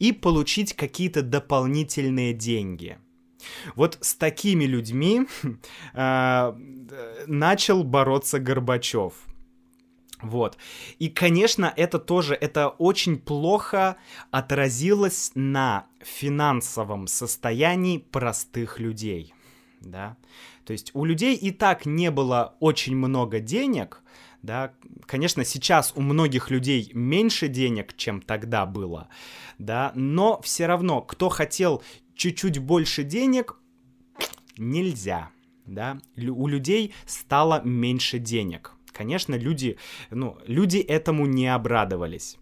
и 0.00 0.12
получить 0.12 0.74
какие-то 0.74 1.22
дополнительные 1.22 2.32
деньги. 2.32 2.98
Вот 3.76 3.98
с 4.00 4.14
такими 4.14 4.64
людьми 4.64 5.22
э, 5.94 6.52
начал 7.26 7.84
бороться 7.84 8.40
Горбачев. 8.40 9.14
Вот. 10.22 10.58
И, 10.98 11.08
конечно, 11.08 11.72
это 11.76 11.98
тоже, 11.98 12.34
это 12.34 12.68
очень 12.68 13.18
плохо 13.18 13.96
отразилось 14.30 15.32
на 15.34 15.86
финансовом 16.00 17.06
состоянии 17.06 17.98
простых 17.98 18.78
людей, 18.78 19.34
да. 19.80 20.16
То 20.66 20.72
есть 20.72 20.90
у 20.94 21.04
людей 21.04 21.36
и 21.36 21.50
так 21.50 21.86
не 21.86 22.10
было 22.10 22.54
очень 22.60 22.96
много 22.96 23.40
денег, 23.40 24.02
да, 24.42 24.72
конечно, 25.06 25.44
сейчас 25.44 25.92
у 25.96 26.00
многих 26.00 26.50
людей 26.50 26.90
меньше 26.94 27.48
денег, 27.48 27.96
чем 27.96 28.20
тогда 28.22 28.66
было, 28.66 29.08
да, 29.58 29.92
но 29.94 30.40
все 30.42 30.66
равно, 30.66 31.02
кто 31.02 31.28
хотел 31.28 31.82
чуть-чуть 32.14 32.58
больше 32.58 33.04
денег, 33.04 33.56
нельзя, 34.56 35.30
да, 35.66 35.98
у 36.16 36.46
людей 36.46 36.94
стало 37.06 37.62
меньше 37.62 38.18
денег, 38.18 38.74
Конечно, 38.92 39.34
люди, 39.34 39.78
ну, 40.10 40.36
люди 40.46 40.76
этому 40.78 41.24
не 41.24 41.46
обрадовались. 41.48 42.36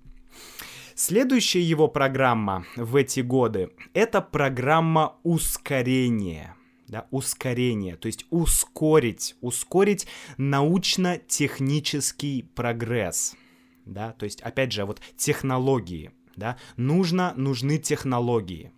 Следующая 0.96 1.62
его 1.62 1.86
программа 1.86 2.64
в 2.74 2.96
эти 2.96 3.20
годы— 3.20 3.70
это 3.94 4.20
программа 4.20 5.16
ускорения. 5.22 6.56
Да, 6.88 7.06
ускорение, 7.10 7.96
то 7.96 8.06
есть 8.06 8.24
ускорить, 8.30 9.36
ускорить 9.42 10.06
научно-технический 10.38 12.48
прогресс. 12.54 13.36
Да, 13.84 14.12
то 14.12 14.24
есть, 14.24 14.40
опять 14.40 14.72
же, 14.72 14.86
вот 14.86 15.00
технологии. 15.16 16.10
Да, 16.36 16.56
нужно, 16.76 17.34
нужны 17.36 17.78
технологии. 17.78 18.72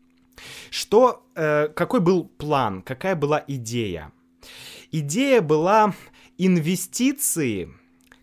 Что, 0.71 1.25
э, 1.35 1.69
какой 1.69 2.01
был 2.01 2.25
план, 2.25 2.83
какая 2.83 3.15
была 3.15 3.45
идея? 3.47 4.13
Идея 4.91 5.41
была 5.41 5.95
инвестиции, 6.39 7.71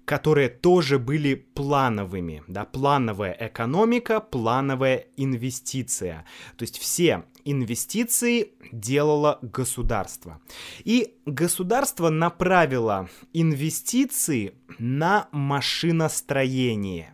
которые 0.04 0.50
тоже 0.50 1.00
были 1.00 1.36
плановыми, 1.36 2.43
да, 2.47 2.65
плановая 2.65 3.38
экономика, 3.39 4.19
плановая 4.19 5.06
инвестиция. 5.17 6.26
То 6.56 6.63
есть 6.63 6.78
все 6.78 7.23
инвестиции 7.49 8.53
делало 8.71 9.39
государство. 9.41 10.41
И 10.83 11.15
государство 11.25 12.10
направило 12.10 13.10
инвестиции 13.33 14.53
на 14.79 15.27
машиностроение. 15.31 17.13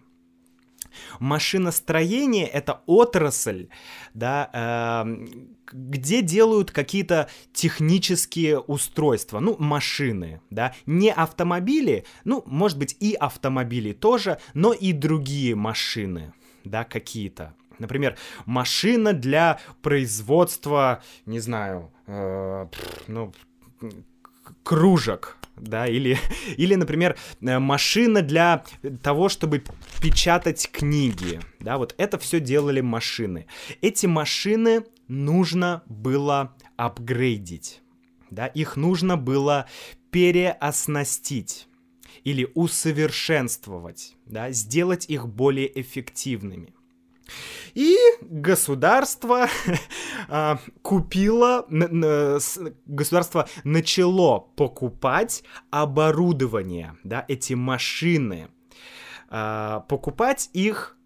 Машиностроение— 1.20 2.48
это 2.54 2.82
отрасль, 2.86 3.68
да, 4.14 4.50
э, 4.54 5.26
где 5.72 6.22
делают 6.22 6.72
какие-то 6.72 7.30
технические 7.52 8.60
устройства, 8.60 9.40
ну, 9.40 9.56
машины, 9.58 10.42
да, 10.50 10.74
не 10.86 11.12
автомобили, 11.12 12.06
ну, 12.26 12.44
может 12.46 12.78
быть, 12.78 12.96
и 13.00 13.14
автомобили 13.14 13.94
тоже, 13.94 14.40
но 14.54 14.74
и 14.74 14.94
другие 14.94 15.56
машины, 15.56 16.34
да, 16.64 16.84
какие-то. 16.84 17.56
Например, 17.80 18.18
машина 18.46 19.14
для 19.14 19.60
производства, 19.82 21.02
не 21.26 21.40
знаю, 21.40 21.92
э, 22.08 22.68
ну, 23.08 23.34
кружек, 24.64 25.38
да, 25.56 25.88
или, 25.88 26.18
или, 26.58 26.76
например, 26.76 27.18
э, 27.42 27.60
машина 27.60 28.22
для 28.22 28.64
того, 29.02 29.30
чтобы 29.30 29.64
печатать 30.02 30.70
книги, 30.72 31.40
да, 31.60 31.78
вот 31.78 31.96
это 31.98 32.18
все 32.18 32.40
делали 32.40 32.82
машины. 32.82 33.48
Эти 33.82 34.06
машины 34.06 34.86
нужно 35.08 35.84
было 35.86 36.56
апгрейдить, 36.78 37.82
да, 38.30 38.48
их 38.48 38.78
нужно 38.78 39.18
было 39.18 39.68
переоснастить 40.12 41.68
или 42.24 42.50
усовершенствовать, 42.54 44.16
да, 44.26 44.52
сделать 44.52 45.06
их 45.10 45.28
более 45.28 45.82
эффективными. 45.82 46.73
И 47.74 47.98
государство 48.22 49.48
а, 50.28 50.60
купило, 50.82 51.66
государство 52.86 53.48
начало 53.64 54.40
покупать 54.40 55.44
оборудование, 55.72 56.98
да, 57.04 57.26
эти 57.28 57.54
машины, 57.54 58.50
а, 59.30 59.82
покупать 59.82 60.50
их 60.54 60.98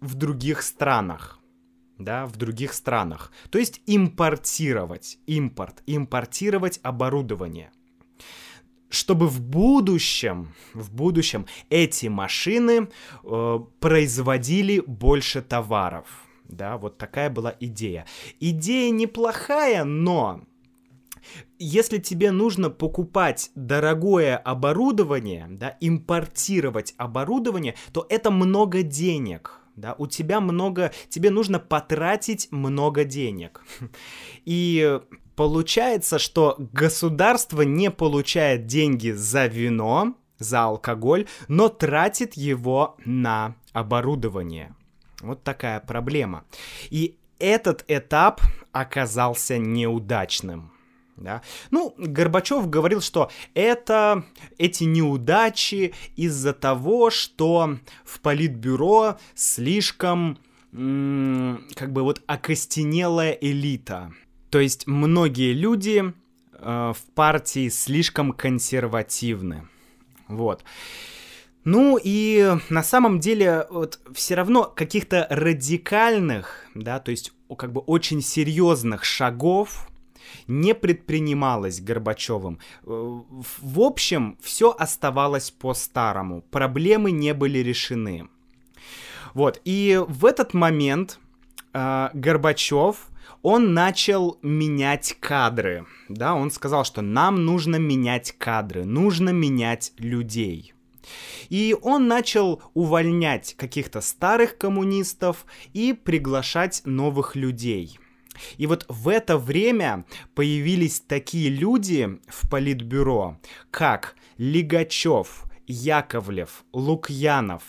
в 0.00 0.14
других 0.14 0.62
странах 0.62 1.38
да, 1.98 2.26
в 2.26 2.36
других 2.36 2.72
странах. 2.72 3.32
То 3.50 3.58
есть 3.58 3.82
импортировать, 3.86 5.18
импорт, 5.26 5.82
импортировать 5.86 6.80
оборудование 6.82 7.72
чтобы 8.88 9.28
в 9.28 9.40
будущем, 9.40 10.54
в 10.74 10.92
будущем 10.94 11.46
эти 11.70 12.06
машины 12.06 12.88
э, 13.24 13.58
производили 13.80 14.82
больше 14.86 15.42
товаров. 15.42 16.06
Да, 16.44 16.78
вот 16.78 16.96
такая 16.98 17.28
была 17.28 17.54
идея. 17.60 18.06
Идея 18.40 18.90
неплохая, 18.90 19.84
но 19.84 20.40
если 21.58 21.98
тебе 21.98 22.30
нужно 22.30 22.70
покупать 22.70 23.50
дорогое 23.54 24.36
оборудование, 24.36 25.46
да, 25.50 25.76
импортировать 25.80 26.94
оборудование, 26.96 27.74
то 27.92 28.06
это 28.08 28.30
много 28.30 28.82
денег. 28.82 29.60
Да, 29.76 29.94
у 29.96 30.08
тебя 30.08 30.40
много, 30.40 30.92
тебе 31.08 31.30
нужно 31.30 31.60
потратить 31.60 32.48
много 32.50 33.04
денег. 33.04 33.62
И 34.44 35.00
Получается, 35.38 36.18
что 36.18 36.56
государство 36.72 37.62
не 37.62 37.92
получает 37.92 38.66
деньги 38.66 39.12
за 39.12 39.46
вино, 39.46 40.16
за 40.40 40.64
алкоголь, 40.64 41.28
но 41.46 41.68
тратит 41.68 42.34
его 42.34 42.96
на 43.04 43.54
оборудование. 43.72 44.74
Вот 45.20 45.44
такая 45.44 45.78
проблема. 45.78 46.42
И 46.90 47.16
этот 47.38 47.84
этап 47.86 48.40
оказался 48.72 49.58
неудачным. 49.58 50.72
Да? 51.16 51.42
Ну, 51.70 51.94
Горбачев 51.96 52.68
говорил, 52.68 53.00
что 53.00 53.30
это 53.54 54.24
эти 54.58 54.82
неудачи 54.82 55.94
из-за 56.16 56.52
того, 56.52 57.10
что 57.10 57.76
в 58.04 58.18
политбюро 58.22 59.18
слишком 59.36 60.36
как 60.72 61.92
бы 61.92 62.02
вот 62.02 62.22
окостенелая 62.26 63.30
элита. 63.30 64.12
То 64.50 64.60
есть 64.60 64.86
многие 64.86 65.52
люди 65.52 66.12
э, 66.52 66.92
в 66.96 67.14
партии 67.14 67.68
слишком 67.68 68.32
консервативны. 68.32 69.68
Вот. 70.28 70.64
Ну 71.64 71.98
и 72.02 72.56
на 72.70 72.82
самом 72.82 73.20
деле 73.20 73.66
вот 73.70 74.00
все 74.14 74.36
равно 74.36 74.64
каких-то 74.64 75.26
радикальных, 75.28 76.64
да, 76.74 76.98
то 76.98 77.10
есть 77.10 77.32
как 77.56 77.72
бы 77.72 77.80
очень 77.82 78.22
серьезных 78.22 79.04
шагов 79.04 79.88
не 80.46 80.74
предпринималось 80.74 81.80
Горбачевым. 81.80 82.58
Э, 82.84 83.20
в 83.60 83.80
общем, 83.80 84.38
все 84.40 84.74
оставалось 84.78 85.50
по-старому, 85.50 86.42
проблемы 86.42 87.10
не 87.10 87.34
были 87.34 87.58
решены. 87.58 88.28
Вот, 89.34 89.60
и 89.64 90.02
в 90.08 90.24
этот 90.24 90.54
момент 90.54 91.18
э, 91.74 92.08
Горбачев, 92.14 93.07
он 93.42 93.74
начал 93.74 94.38
менять 94.42 95.16
кадры, 95.20 95.86
да, 96.08 96.34
он 96.34 96.50
сказал, 96.50 96.84
что 96.84 97.02
нам 97.02 97.44
нужно 97.44 97.76
менять 97.76 98.32
кадры, 98.36 98.84
нужно 98.84 99.30
менять 99.30 99.92
людей. 99.98 100.74
И 101.48 101.74
он 101.80 102.08
начал 102.08 102.62
увольнять 102.74 103.54
каких-то 103.54 104.00
старых 104.00 104.58
коммунистов 104.58 105.46
и 105.72 105.92
приглашать 105.92 106.82
новых 106.84 107.36
людей. 107.36 107.98
И 108.56 108.66
вот 108.66 108.84
в 108.88 109.08
это 109.08 109.38
время 109.38 110.04
появились 110.34 111.00
такие 111.00 111.48
люди 111.48 112.20
в 112.28 112.48
Политбюро, 112.48 113.38
как 113.70 114.16
Лигачев, 114.36 115.44
Яковлев, 115.66 116.64
Лукьянов, 116.72 117.62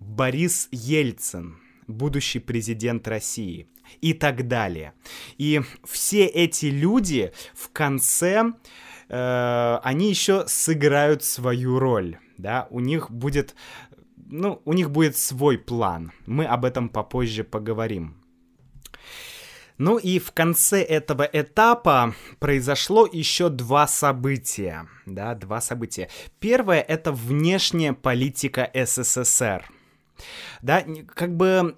Борис 0.00 0.68
Ельцин, 0.72 1.58
будущий 1.86 2.40
президент 2.40 3.06
России 3.06 3.68
и 4.00 4.12
так 4.12 4.48
далее. 4.48 4.92
И 5.38 5.62
все 5.84 6.26
эти 6.26 6.66
люди 6.66 7.32
в 7.54 7.70
конце, 7.70 8.52
э, 9.08 9.78
они 9.82 10.08
еще 10.10 10.44
сыграют 10.46 11.24
свою 11.24 11.78
роль 11.78 12.18
да, 12.38 12.66
у 12.70 12.80
них 12.80 13.10
будет, 13.10 13.54
ну, 14.16 14.60
у 14.64 14.72
них 14.72 14.90
будет 14.90 15.16
свой 15.16 15.58
план. 15.58 16.12
Мы 16.26 16.44
об 16.44 16.64
этом 16.64 16.88
попозже 16.88 17.44
поговорим. 17.44 18.22
Ну 19.78 19.98
и 19.98 20.18
в 20.18 20.32
конце 20.32 20.82
этого 20.82 21.28
этапа 21.30 22.14
произошло 22.38 23.06
еще 23.10 23.50
два 23.50 23.86
события, 23.86 24.88
да, 25.04 25.34
два 25.34 25.60
события. 25.60 26.08
Первое— 26.40 26.80
это 26.88 27.12
внешняя 27.12 27.92
политика 27.92 28.70
СССР. 28.72 29.68
Да, 30.62 30.82
как 31.14 31.36
бы 31.36 31.76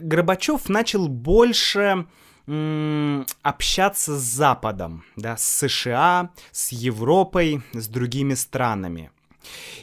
Горбачев 0.00 0.68
начал 0.68 1.08
больше 1.08 2.06
общаться 2.46 4.18
с 4.18 4.22
Западом, 4.22 5.04
да, 5.16 5.36
с 5.36 5.44
США, 5.44 6.30
с 6.52 6.72
Европой, 6.72 7.62
с 7.72 7.88
другими 7.88 8.34
странами. 8.34 9.10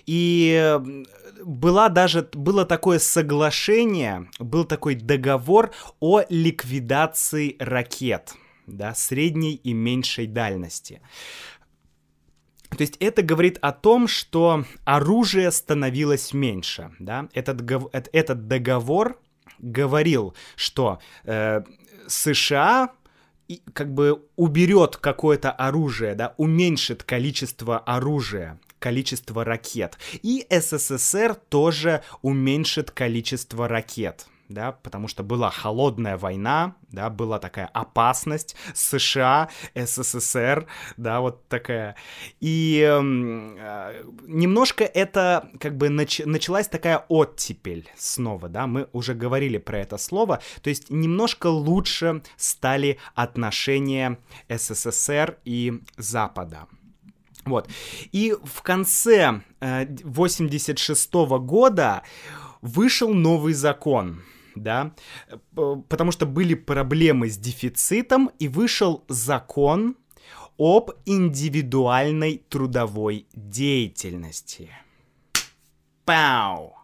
И 0.06 0.80
была 1.44 1.90
даже, 1.90 2.28
было 2.34 2.66
такое 2.66 3.00
соглашение, 3.00 4.30
был 4.40 4.66
такой 4.66 4.96
договор 4.96 5.72
о 6.00 6.22
ликвидации 6.30 7.56
ракет, 7.60 8.36
да, 8.68 8.94
средней 8.94 9.56
и 9.56 9.74
меньшей 9.74 10.28
дальности. 10.28 11.02
То 12.70 12.82
есть 12.82 12.96
это 13.00 13.22
говорит 13.22 13.58
о 13.62 13.72
том, 13.74 14.08
что 14.08 14.66
оружие 14.86 15.52
становилось 15.52 16.34
меньше, 16.34 16.92
да. 17.00 17.28
Этот, 17.34 17.62
этот 18.14 18.48
договор 18.48 19.20
говорил, 19.62 20.36
что 20.56 21.00
э, 21.24 21.62
США 22.08 22.92
как 23.74 23.94
бы 23.94 24.26
уберет 24.36 24.98
какое-то 24.98 25.52
оружие, 25.52 26.16
да, 26.16 26.34
уменьшит 26.38 27.04
количество 27.04 27.80
оружия, 27.80 28.60
количество 28.80 29.44
ракет. 29.44 29.98
И 30.24 30.46
СССР 30.50 31.36
тоже 31.36 32.04
уменьшит 32.22 32.92
количество 32.92 33.68
ракет 33.68 34.28
да, 34.54 34.72
потому 34.72 35.08
что 35.08 35.24
была 35.24 35.50
холодная 35.50 36.18
война, 36.18 36.76
да, 36.92 37.10
была 37.10 37.40
такая 37.40 37.68
опасность 37.68 38.56
США, 38.74 39.50
СССР, 39.76 40.68
да, 40.98 41.22
вот 41.22 41.48
такая. 41.48 41.96
И 42.40 42.82
э, 42.88 43.02
немножко 44.28 44.84
это 44.84 45.50
как 45.60 45.78
бы 45.78 45.88
нач- 45.88 46.26
началась 46.26 46.68
такая 46.68 47.06
оттепель 47.10 47.90
снова, 47.98 48.50
да, 48.50 48.68
мы 48.68 48.88
уже 48.94 49.14
говорили 49.14 49.58
про 49.58 49.80
это 49.80 49.98
слово, 49.98 50.42
то 50.62 50.70
есть 50.70 50.90
немножко 50.90 51.48
лучше 51.48 52.24
стали 52.38 52.98
отношения 53.16 54.18
СССР 54.50 55.38
и 55.46 55.82
Запада. 55.98 56.68
Вот. 57.46 57.68
И 58.12 58.36
в 58.44 58.62
конце 58.62 59.42
э, 59.60 59.86
86 60.04 61.14
-го 61.14 61.40
года 61.40 62.04
вышел 62.62 63.14
новый 63.14 63.54
закон, 63.54 64.22
да, 64.56 64.94
потому 65.54 66.12
что 66.12 66.26
были 66.26 66.54
проблемы 66.54 67.30
с 67.30 67.38
дефицитом, 67.38 68.32
и 68.40 68.48
вышел 68.48 69.04
закон 69.08 69.96
об 70.58 70.92
индивидуальной 71.06 72.44
трудовой 72.50 73.28
деятельности. 73.34 74.70
Пау! 76.06 76.81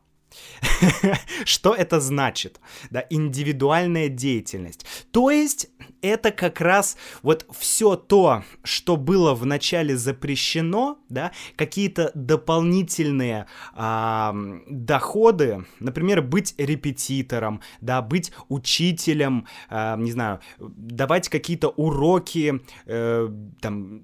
Что 1.45 1.73
это 1.73 1.99
значит? 1.99 2.59
Да, 2.89 3.03
индивидуальная 3.09 4.09
деятельность. 4.09 4.85
То 5.11 5.29
есть 5.29 5.69
это 6.01 6.31
как 6.31 6.61
раз 6.61 6.97
вот 7.23 7.45
все 7.57 7.95
то, 7.95 8.43
что 8.63 8.97
было 8.97 9.33
вначале 9.33 9.97
запрещено, 9.97 10.99
да, 11.09 11.31
какие-то 11.55 12.11
дополнительные 12.13 13.47
а, 13.73 14.35
доходы, 14.69 15.65
например, 15.79 16.21
быть 16.21 16.53
репетитором, 16.57 17.61
да, 17.81 18.01
быть 18.01 18.31
учителем, 18.49 19.47
а, 19.69 19.97
не 19.97 20.11
знаю, 20.11 20.39
давать 20.59 21.29
какие-то 21.29 21.69
уроки, 21.69 22.61
э, 22.85 23.29
там, 23.61 24.01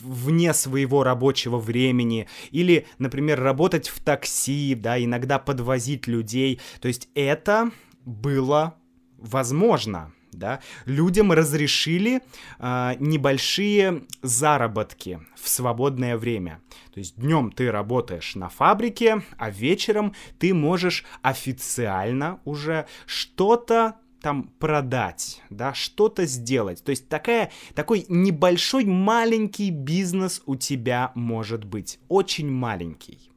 вне 0.00 0.54
своего 0.54 1.02
рабочего 1.02 1.58
времени, 1.58 2.28
или, 2.50 2.86
например, 2.98 3.40
работать 3.40 3.88
в 3.88 4.00
такси, 4.00 4.74
да, 4.74 5.02
иногда 5.02 5.33
подвозить 5.38 6.06
людей. 6.06 6.60
То 6.80 6.88
есть 6.88 7.08
это 7.14 7.70
было 8.04 8.74
возможно, 9.18 10.12
да, 10.32 10.60
людям 10.84 11.32
разрешили 11.32 12.20
э, 12.58 12.94
небольшие 12.98 14.02
заработки 14.22 15.20
в 15.40 15.48
свободное 15.48 16.16
время. 16.16 16.60
То 16.92 16.98
есть 16.98 17.16
днем 17.16 17.52
ты 17.52 17.70
работаешь 17.70 18.34
на 18.34 18.48
фабрике, 18.48 19.22
а 19.38 19.50
вечером 19.50 20.14
ты 20.38 20.52
можешь 20.52 21.04
официально 21.22 22.40
уже 22.44 22.86
что-то 23.06 23.94
там 24.20 24.44
продать, 24.58 25.42
да, 25.50 25.74
что-то 25.74 26.24
сделать. 26.24 26.82
То 26.82 26.90
есть 26.90 27.08
такая, 27.08 27.52
такой 27.74 28.06
небольшой 28.08 28.86
маленький 28.86 29.70
бизнес 29.70 30.42
у 30.46 30.56
тебя 30.56 31.12
может 31.14 31.64
быть, 31.64 31.98
очень 32.08 32.50
маленький. 32.50 33.33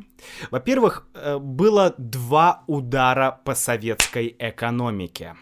Во-первых, 0.50 1.06
э, 1.14 1.38
было 1.38 1.94
два 1.98 2.64
удара 2.66 3.40
по 3.44 3.54
советской 3.54 4.34
экономике. 4.38 5.36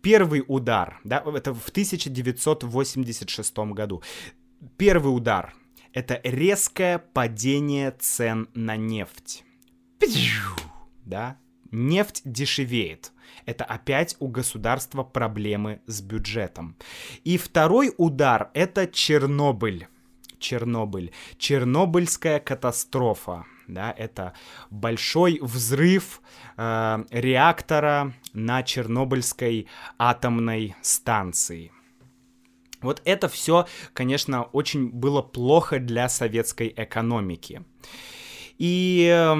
Первый 0.00 0.42
удар, 0.46 1.00
да, 1.04 1.22
это 1.34 1.52
в 1.52 1.68
1986 1.68 3.74
году. 3.74 4.02
Первый 4.78 5.14
удар— 5.14 5.54
это 5.96 6.20
резкое 6.24 6.98
падение 6.98 7.90
цен 7.90 8.50
на 8.52 8.76
нефть. 8.76 9.44
Да, 11.06 11.38
нефть 11.70 12.20
дешевеет 12.24 13.12
это 13.46 13.64
опять 13.64 14.16
у 14.18 14.28
государства 14.28 15.04
проблемы 15.04 15.80
с 15.86 16.02
бюджетом. 16.02 16.76
И 17.24 17.38
второй 17.38 17.94
удар— 17.96 18.50
это 18.54 18.86
Чернобыль. 18.86 19.88
Чернобыль. 20.38 21.12
Чернобыльская 21.38 22.40
катастрофа. 22.40 23.46
Да, 23.68 23.92
это 23.96 24.34
большой 24.70 25.38
взрыв 25.40 26.20
э, 26.56 27.04
реактора 27.10 28.12
на 28.32 28.62
Чернобыльской 28.62 29.66
атомной 29.98 30.76
станции. 30.82 31.72
Вот 32.86 33.02
это 33.04 33.28
все, 33.28 33.66
конечно, 33.92 34.44
очень 34.44 34.88
было 34.88 35.22
плохо 35.22 35.78
для 35.78 36.08
советской 36.08 36.72
экономики. 36.76 37.62
И 38.58 39.06
э, 39.12 39.36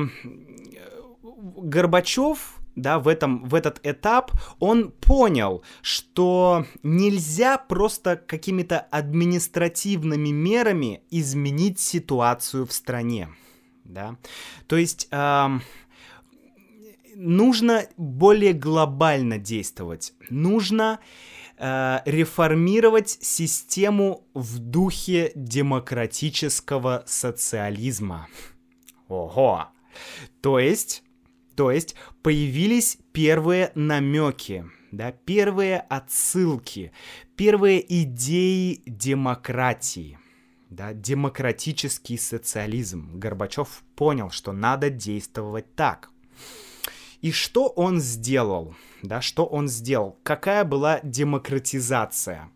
Горбачев 1.56 2.56
да, 2.76 2.98
в, 2.98 3.08
этом, 3.08 3.44
в 3.44 3.54
этот 3.54 3.80
этап, 3.84 4.32
он 4.58 4.90
понял, 4.92 5.64
что 5.80 6.66
нельзя 6.82 7.56
просто 7.56 8.16
какими-то 8.16 8.78
административными 8.78 10.28
мерами 10.28 11.00
изменить 11.10 11.80
ситуацию 11.80 12.66
в 12.66 12.72
стране. 12.72 13.30
Да? 13.84 14.16
То 14.66 14.76
есть 14.76 15.08
э, 15.10 15.48
нужно 17.14 17.86
более 17.96 18.52
глобально 18.52 19.38
действовать. 19.38 20.12
Нужно 20.28 21.00
реформировать 21.58 23.18
систему 23.20 24.26
в 24.34 24.58
духе 24.58 25.32
демократического 25.34 27.04
социализма. 27.06 28.28
Ого! 29.08 29.68
То 30.42 30.58
есть 30.58 31.02
то 31.56 31.70
есть 31.70 31.94
появились 32.22 32.98
первые 33.12 33.72
намеки, 33.74 34.66
да, 34.92 35.10
первые 35.10 35.80
отсылки, 35.80 36.92
первые 37.34 38.02
идеи 38.02 38.82
демократии, 38.84 40.18
да, 40.68 40.92
демократический 40.92 42.18
социализм. 42.18 43.18
Горбачев 43.18 43.82
понял, 43.96 44.30
что 44.30 44.52
надо 44.52 44.90
действовать 44.90 45.74
так. 45.74 46.10
И 47.22 47.32
что 47.32 47.68
он 47.68 48.00
сделал? 48.00 48.74
Да, 49.02 49.20
что 49.20 49.46
он 49.46 49.68
сделал? 49.68 50.18
Какая 50.22 50.64
была 50.64 51.00
демократизация? 51.02 52.50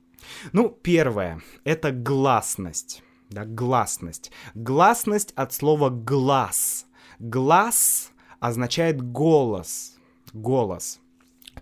Ну, 0.53 0.69
первое— 0.69 1.41
это 1.65 1.93
гласность. 1.93 3.03
Да, 3.31 3.45
гласность. 3.45 4.33
Гласность 4.55 5.33
от 5.37 5.53
слова 5.53 5.89
«глаз». 5.89 6.87
Глаз 7.19 8.13
означает 8.41 9.03
голос. 9.03 9.97
Голос. 10.33 11.01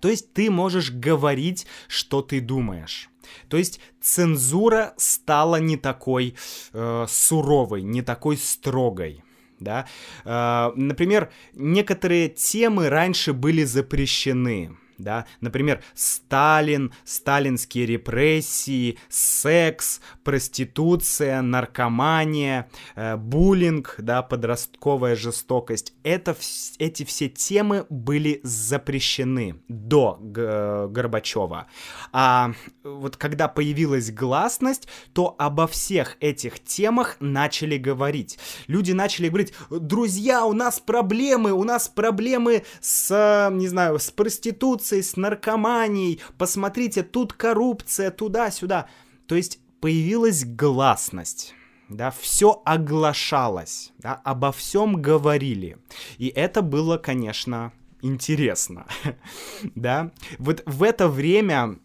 То 0.00 0.08
есть 0.08 0.32
ты 0.32 0.50
можешь 0.50 0.92
говорить, 0.92 1.66
что 1.88 2.22
ты 2.22 2.40
думаешь. 2.40 3.10
То 3.48 3.56
есть 3.56 3.80
цензура 4.00 4.94
стала 4.96 5.56
не 5.56 5.76
такой 5.76 6.34
э, 6.72 7.06
суровой, 7.08 7.82
не 7.82 8.02
такой 8.02 8.36
строгой. 8.36 9.22
Да? 9.60 9.86
Э, 10.24 10.70
например, 10.76 11.30
некоторые 11.54 12.28
темы 12.28 12.88
раньше 12.88 13.32
были 13.32 13.64
запрещены 13.64 14.76
да, 14.98 15.26
например, 15.40 15.82
Сталин, 15.94 16.92
сталинские 17.04 17.86
репрессии, 17.86 18.98
секс, 19.08 20.00
проституция, 20.24 21.40
наркомания, 21.40 22.68
э, 22.96 23.16
буллинг, 23.16 23.94
да, 23.98 24.22
подростковая 24.22 25.16
жестокость. 25.16 25.94
Это, 26.02 26.36
эти 26.78 27.04
все 27.04 27.28
темы 27.28 27.86
были 27.88 28.40
запрещены 28.42 29.62
до 29.68 30.18
Г 30.20 30.88
Горбачева. 30.88 31.66
А 32.12 32.52
вот 32.82 33.16
когда 33.16 33.48
появилась 33.48 34.10
гласность, 34.10 34.88
то 35.12 35.34
обо 35.38 35.66
всех 35.66 36.16
этих 36.20 36.62
темах 36.62 37.16
начали 37.20 37.76
говорить. 37.76 38.38
Люди 38.66 38.92
начали 38.92 39.28
говорить, 39.28 39.54
друзья, 39.70 40.44
у 40.44 40.52
нас 40.52 40.80
проблемы, 40.80 41.52
у 41.52 41.64
нас 41.64 41.88
проблемы 41.88 42.64
с, 42.80 43.48
не 43.52 43.68
знаю, 43.68 43.98
с 43.98 44.10
проституцией, 44.10 44.87
коррупцией, 44.88 45.02
с 45.02 45.16
наркоманией, 45.16 46.20
посмотрите, 46.38 47.02
тут 47.02 47.32
коррупция, 47.32 48.10
туда-сюда. 48.10 48.86
То 49.26 49.36
есть 49.36 49.60
появилась 49.80 50.44
гласность 50.44 51.54
да, 51.90 52.10
все 52.10 52.60
оглашалось, 52.66 53.92
да, 53.98 54.20
обо 54.24 54.52
всем 54.52 55.00
говорили. 55.00 55.78
И 56.18 56.28
это 56.28 56.60
было, 56.60 56.98
конечно, 56.98 57.72
интересно, 58.02 58.86
да. 59.74 60.10
Вот 60.38 60.62
в 60.66 60.82
это 60.82 61.08
время 61.08 61.78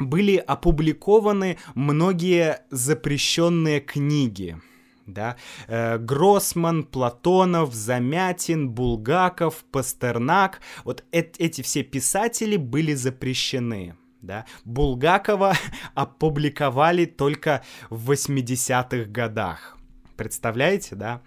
были 0.00 0.38
опубликованы 0.38 1.58
многие 1.76 2.64
запрещенные 2.70 3.80
книги, 3.80 4.60
да, 5.06 5.36
э, 5.66 5.98
Гроссман, 5.98 6.84
Платонов, 6.84 7.74
Замятин, 7.74 8.70
Булгаков, 8.70 9.64
Пастернак, 9.70 10.60
вот 10.84 11.04
э 11.12 11.36
эти 11.38 11.62
все 11.62 11.82
писатели 11.82 12.56
были 12.56 12.94
запрещены, 12.94 13.96
да. 14.22 14.46
Булгакова 14.64 15.54
опубликовали 15.94 17.04
только 17.04 17.62
в 17.90 18.10
80-х 18.10 19.10
годах. 19.10 19.76
Представляете, 20.16 20.94
да? 20.94 21.20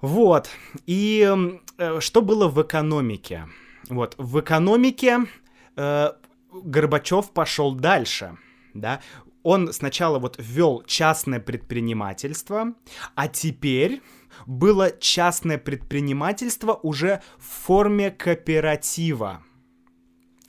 Вот. 0.00 0.48
И 0.86 1.28
э, 1.78 2.00
что 2.00 2.22
было 2.22 2.48
в 2.48 2.62
экономике? 2.62 3.48
Вот, 3.88 4.14
в 4.18 4.40
экономике 4.40 5.20
э, 5.76 6.12
Горбачев 6.52 7.30
пошел 7.30 7.74
дальше, 7.74 8.36
да, 8.74 9.00
он 9.42 9.72
сначала 9.72 10.18
вот 10.18 10.36
ввел 10.38 10.82
частное 10.86 11.40
предпринимательство, 11.40 12.74
а 13.14 13.28
теперь 13.28 14.02
было 14.46 14.90
частное 14.90 15.58
предпринимательство 15.58 16.74
уже 16.74 17.22
в 17.38 17.64
форме 17.66 18.10
кооператива. 18.10 19.42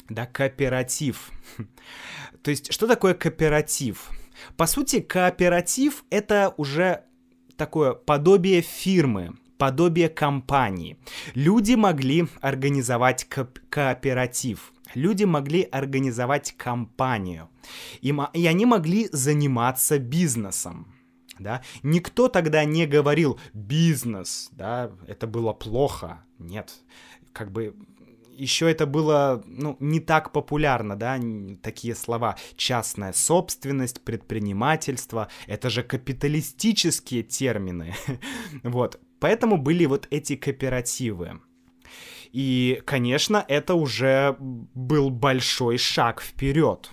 Да, 0.10 0.26
кооператив. 0.26 1.32
То 2.44 2.52
есть, 2.52 2.74
что 2.74 2.88
такое 2.88 3.14
кооператив? 3.14 4.10
По 4.58 4.66
сути, 4.66 5.02
кооператив— 5.02 6.04
это 6.10 6.54
уже 6.58 7.04
такое 7.58 7.94
подобие 7.94 8.62
фирмы, 8.62 9.36
подобие 9.58 10.10
компании. 10.10 10.98
Люди 11.36 11.76
могли 11.76 12.28
организовать 12.42 13.26
ко 13.26 13.50
кооператив— 13.70 14.74
люди 14.96 15.24
могли 15.24 15.64
организовать 15.64 16.54
компанию, 16.58 17.50
и, 18.02 18.16
и 18.34 18.48
они 18.48 18.66
могли 18.66 19.10
заниматься 19.12 20.00
бизнесом. 20.00 20.94
Да? 21.40 21.62
Никто 21.84 22.28
тогда 22.28 22.66
не 22.66 22.86
говорил 22.86 23.40
бизнес, 23.54 24.50
да, 24.52 24.92
это 25.08 25.26
было 25.26 25.54
плохо. 25.54 26.24
Нет, 26.38 26.74
как 27.32 27.52
бы 27.52 27.76
еще 28.40 28.72
это 28.72 28.86
было 28.86 29.44
ну, 29.46 29.76
не 29.80 30.00
так 30.00 30.32
популярно, 30.32 30.96
да, 30.96 31.20
такие 31.62 31.94
слова. 31.94 32.38
Частная 32.56 33.14
собственность, 33.14 34.02
предпринимательство, 34.02 35.28
это 35.46 35.70
же 35.70 35.84
капиталистические 35.84 37.24
термины. 37.24 37.96
вот, 38.64 39.00
поэтому 39.20 39.58
были 39.58 39.86
вот 39.86 40.08
эти 40.10 40.36
кооперативы. 40.36 41.42
И, 42.32 42.82
конечно, 42.86 43.44
это 43.48 43.74
уже 43.74 44.36
был 44.40 45.10
большой 45.10 45.78
шаг 45.78 46.22
вперед. 46.22 46.92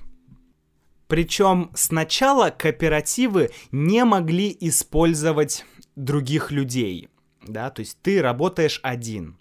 Причем 1.09 1.70
сначала 1.75 2.51
кооперативы 2.51 3.51
не 3.70 4.05
могли 4.05 4.57
использовать 4.61 5.64
других 5.94 6.51
людей, 6.51 7.09
да, 7.46 7.70
то 7.70 7.81
есть 7.81 7.99
ты 8.03 8.20
работаешь 8.20 8.81
один. 8.83 9.38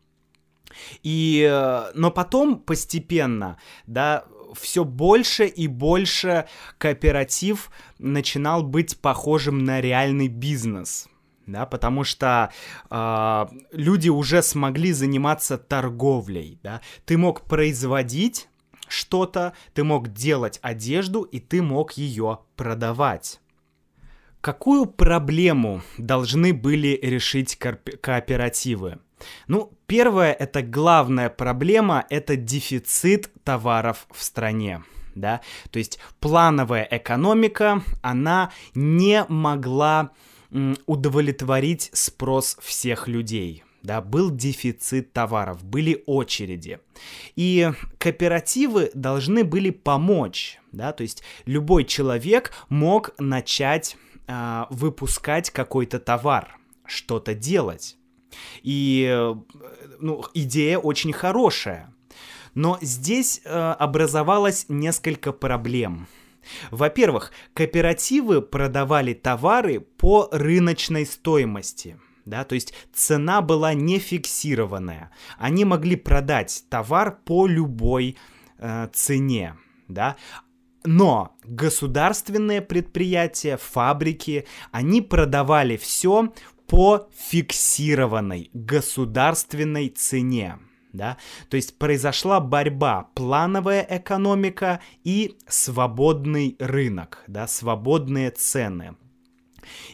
И, 1.01 1.47
э, 1.49 1.91
но 1.95 2.12
потом 2.12 2.60
постепенно, 2.60 3.58
да, 3.88 4.25
все 4.53 4.84
больше 4.84 5.45
и 5.47 5.67
больше 5.67 6.47
кооператив 6.77 7.71
начинал 7.97 8.62
быть 8.63 8.99
похожим 8.99 9.63
на 9.63 9.81
реальный 9.81 10.27
бизнес 10.27 11.08
да, 11.47 11.65
потому 11.65 12.03
что 12.03 12.51
э, 12.89 13.45
люди 13.71 14.10
уже 14.10 14.41
смогли 14.41 14.91
заниматься 14.91 15.58
торговлей, 15.58 16.60
да, 16.63 16.81
ты 17.05 17.17
мог 17.17 17.41
производить 17.41 18.47
что-то, 18.88 19.53
ты 19.73 19.84
мог 19.84 20.10
делать 20.13 20.60
одежду, 20.62 21.23
и 21.23 21.39
ты 21.39 21.62
мог 21.62 21.93
ее 21.93 22.39
продавать. 22.56 23.39
Какую 24.41 24.85
проблему 24.85 25.81
должны 25.98 26.54
были 26.54 27.00
решить 27.02 27.58
кооперативы? 27.58 29.00
Ну, 29.48 29.71
первая, 29.87 30.33
это 30.33 30.62
главная 30.62 31.29
проблема, 31.29 32.06
это 32.10 32.35
дефицит 32.35 33.31
товаров 33.43 34.08
в 34.12 34.23
стране. 34.23 34.83
Да? 35.15 35.41
То 35.71 35.79
есть 35.79 35.98
плановая 36.19 36.87
экономика, 36.91 37.81
она 38.02 38.52
не 38.75 39.25
могла 39.29 40.12
удовлетворить 40.85 41.89
спрос 41.93 42.58
всех 42.62 43.08
людей. 43.08 43.63
Да, 43.83 44.02
был 44.02 44.31
дефицит 44.31 45.13
товаров, 45.13 45.63
были 45.63 46.04
очереди. 46.08 46.79
И 47.35 47.71
кооперативы 48.00 48.89
должны 48.96 49.43
были 49.43 49.69
помочь. 49.69 50.60
Да, 50.71 50.91
то 50.91 51.04
есть 51.04 51.21
любой 51.46 51.85
человек 51.85 52.52
мог 52.67 53.12
начать 53.19 53.96
э, 54.27 54.63
выпускать 54.71 55.52
какой-то 55.52 56.00
товар, 56.00 56.58
что-то 56.85 57.35
делать. 57.35 57.96
И 58.63 59.33
ну, 60.00 60.25
идея 60.33 60.79
очень 60.79 61.13
хорошая. 61.13 61.93
Но 62.56 62.77
здесь 62.81 63.41
э, 63.43 63.50
образовалось 63.50 64.65
несколько 64.69 65.31
проблем. 65.31 66.08
Во-первых, 66.71 67.31
кооперативы 67.54 68.41
продавали 68.41 69.13
товары 69.13 69.79
по 69.79 70.29
рыночной 70.31 71.06
стоимости. 71.06 71.98
Да, 72.25 72.43
то 72.43 72.56
есть 72.56 72.73
цена 72.93 73.41
была 73.41 73.73
не 73.73 74.00
фиксированная. 74.00 75.12
Они 75.37 75.63
могли 75.63 75.96
продать 75.96 76.65
товар 76.69 77.19
по 77.23 77.46
любой 77.46 78.17
э, 78.58 78.89
цене. 78.93 79.58
Да? 79.87 80.15
Но 80.83 81.35
государственные 81.43 82.62
предприятия, 82.62 83.58
фабрики, 83.58 84.46
они 84.71 85.02
продавали 85.02 85.77
все 85.77 86.33
по 86.67 87.10
фиксированной 87.15 88.50
государственной 88.54 89.89
цене. 89.89 90.58
Да? 90.96 91.17
То 91.50 91.58
есть 91.58 91.77
произошла 91.77 92.39
борьба 92.39 93.10
плановая 93.13 93.85
экономика 93.89 94.79
и 95.04 95.37
свободный 95.48 96.56
рынок, 96.60 97.23
да, 97.27 97.48
свободные 97.48 98.31
цены. 98.31 98.96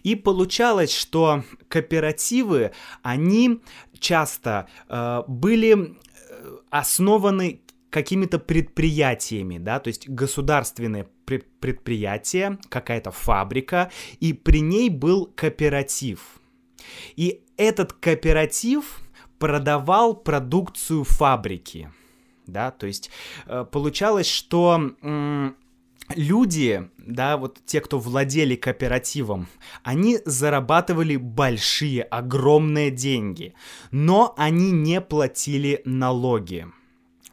И 0.04 0.16
получалось, 0.16 0.94
что 0.94 1.44
кооперативы, 1.70 2.72
они 3.04 3.62
часто 4.00 4.68
э, 4.90 5.24
были 5.28 5.76
э, 5.78 6.58
основаны 6.70 7.62
какими-то 7.90 8.40
предприятиями, 8.40 9.58
да, 9.58 9.80
то 9.80 9.90
есть 9.90 10.10
государственные 10.10 11.08
предприятия, 11.26 12.58
какая-то 12.70 13.12
фабрика, 13.12 13.92
и 14.20 14.34
при 14.34 14.62
ней 14.62 14.90
был 14.90 15.32
кооператив. 15.36 16.40
И 17.16 17.44
этот 17.58 17.94
кооператив 17.94 19.02
продавал 19.42 20.14
продукцию 20.16 21.04
фабрики, 21.04 21.92
да, 22.46 22.70
то 22.70 22.86
есть 22.86 23.10
э, 23.48 23.66
получалось, 23.72 24.30
что 24.30 24.94
люди, 26.16 26.90
да, 27.00 27.38
вот 27.38 27.60
те, 27.66 27.82
кто 27.82 27.98
владели 27.98 28.56
кооперативом, 28.56 29.48
они 29.84 30.20
зарабатывали 30.26 31.16
большие, 31.16 32.04
огромные 32.04 32.92
деньги, 32.92 33.56
но 33.90 34.36
они 34.38 34.72
не 34.72 35.02
платили 35.02 35.82
налоги 35.86 36.68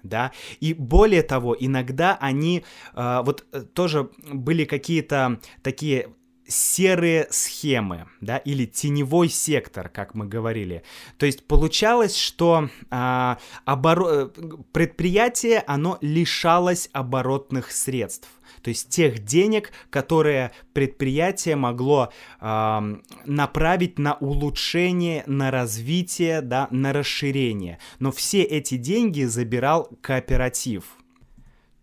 да, 0.03 0.33
и 0.61 0.73
более 0.73 1.23
того, 1.23 1.57
иногда 1.59 2.17
они, 2.21 2.65
э, 2.95 3.21
вот 3.23 3.45
э, 3.53 3.61
тоже 3.61 4.09
были 4.33 4.65
какие-то 4.65 5.41
такие 5.63 6.15
серые 6.49 7.29
схемы, 7.31 8.07
да, 8.21 8.39
или 8.39 8.65
теневой 8.65 9.29
сектор, 9.29 9.89
как 9.89 10.15
мы 10.15 10.27
говорили. 10.27 10.83
То 11.19 11.27
есть 11.27 11.47
получалось, 11.47 12.17
что 12.17 12.71
а, 12.91 13.39
оборо... 13.65 14.33
предприятие, 14.73 15.63
оно 15.67 15.99
лишалось 16.01 16.89
оборотных 16.93 17.71
средств. 17.71 18.29
То 18.63 18.71
есть 18.71 18.89
тех 18.89 19.25
денег, 19.25 19.73
которые 19.91 20.51
предприятие 20.73 21.55
могло 21.55 22.13
э, 22.41 22.97
направить 23.25 23.99
на 24.01 24.15
улучшение, 24.15 25.23
на 25.27 25.53
развитие, 25.53 26.41
да, 26.41 26.67
на 26.73 26.93
расширение. 26.93 27.79
Но 28.01 28.11
все 28.11 28.43
эти 28.43 28.77
деньги 28.77 29.23
забирал 29.23 29.89
кооператив. 30.01 30.85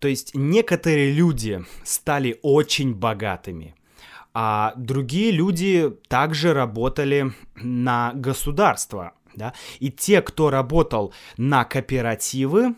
То 0.00 0.08
есть 0.08 0.32
некоторые 0.34 1.12
люди 1.12 1.64
стали 1.82 2.38
очень 2.42 2.94
богатыми 2.94 3.74
а 4.38 4.74
другие 4.76 5.30
люди 5.30 5.90
также 6.08 6.52
работали 6.52 7.32
на 7.54 8.12
государство, 8.12 9.14
да, 9.34 9.54
и 9.80 9.90
те, 9.90 10.20
кто 10.20 10.50
работал 10.50 11.14
на 11.38 11.64
кооперативы, 11.64 12.74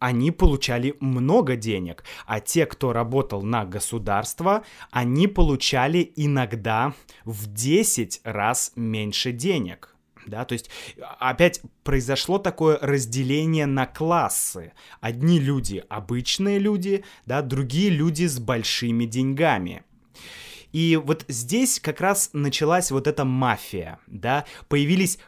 они 0.00 0.32
получали 0.32 0.96
много 0.98 1.54
денег, 1.54 2.02
а 2.26 2.40
те, 2.40 2.66
кто 2.66 2.92
работал 2.92 3.42
на 3.42 3.64
государство, 3.64 4.64
они 4.90 5.28
получали 5.28 6.12
иногда 6.16 6.92
в 7.24 7.52
10 7.52 8.22
раз 8.24 8.72
меньше 8.74 9.30
денег. 9.30 9.94
Да, 10.26 10.44
то 10.44 10.54
есть 10.54 10.70
опять 11.20 11.60
произошло 11.84 12.38
такое 12.38 12.80
разделение 12.82 13.66
на 13.66 13.86
классы. 13.86 14.72
Одни 15.00 15.38
люди 15.38 15.84
обычные 15.88 16.58
люди, 16.58 17.04
да, 17.26 17.42
другие 17.42 17.90
люди 17.90 18.24
с 18.26 18.40
большими 18.40 19.04
деньгами. 19.04 19.84
И 20.72 20.96
вот 20.96 21.24
здесь 21.28 21.80
как 21.80 22.00
раз 22.00 22.30
началась 22.32 22.90
вот 22.90 23.06
эта 23.06 23.24
мафия, 23.24 23.98
да, 24.06 24.44
появились 24.68 25.18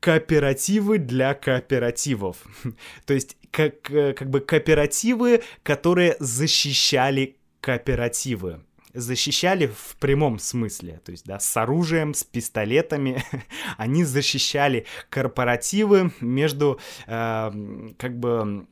кооперативы 0.00 0.98
для 0.98 1.34
кооперативов. 1.34 2.38
То 3.06 3.14
есть 3.14 3.36
как, 3.50 3.82
как 3.82 4.30
бы 4.30 4.40
кооперативы, 4.40 5.42
которые 5.62 6.16
защищали 6.18 7.36
кооперативы. 7.60 8.60
Защищали 8.94 9.66
в 9.66 9.96
прямом 10.00 10.38
смысле, 10.38 11.00
то 11.04 11.12
есть, 11.12 11.26
да, 11.26 11.38
с 11.38 11.56
оружием, 11.56 12.14
с 12.14 12.24
пистолетами, 12.24 13.22
они 13.76 14.02
защищали 14.02 14.86
корпоративы 15.10 16.10
между, 16.20 16.80
э, 17.06 17.92
как 17.98 18.18
бы, 18.18 18.66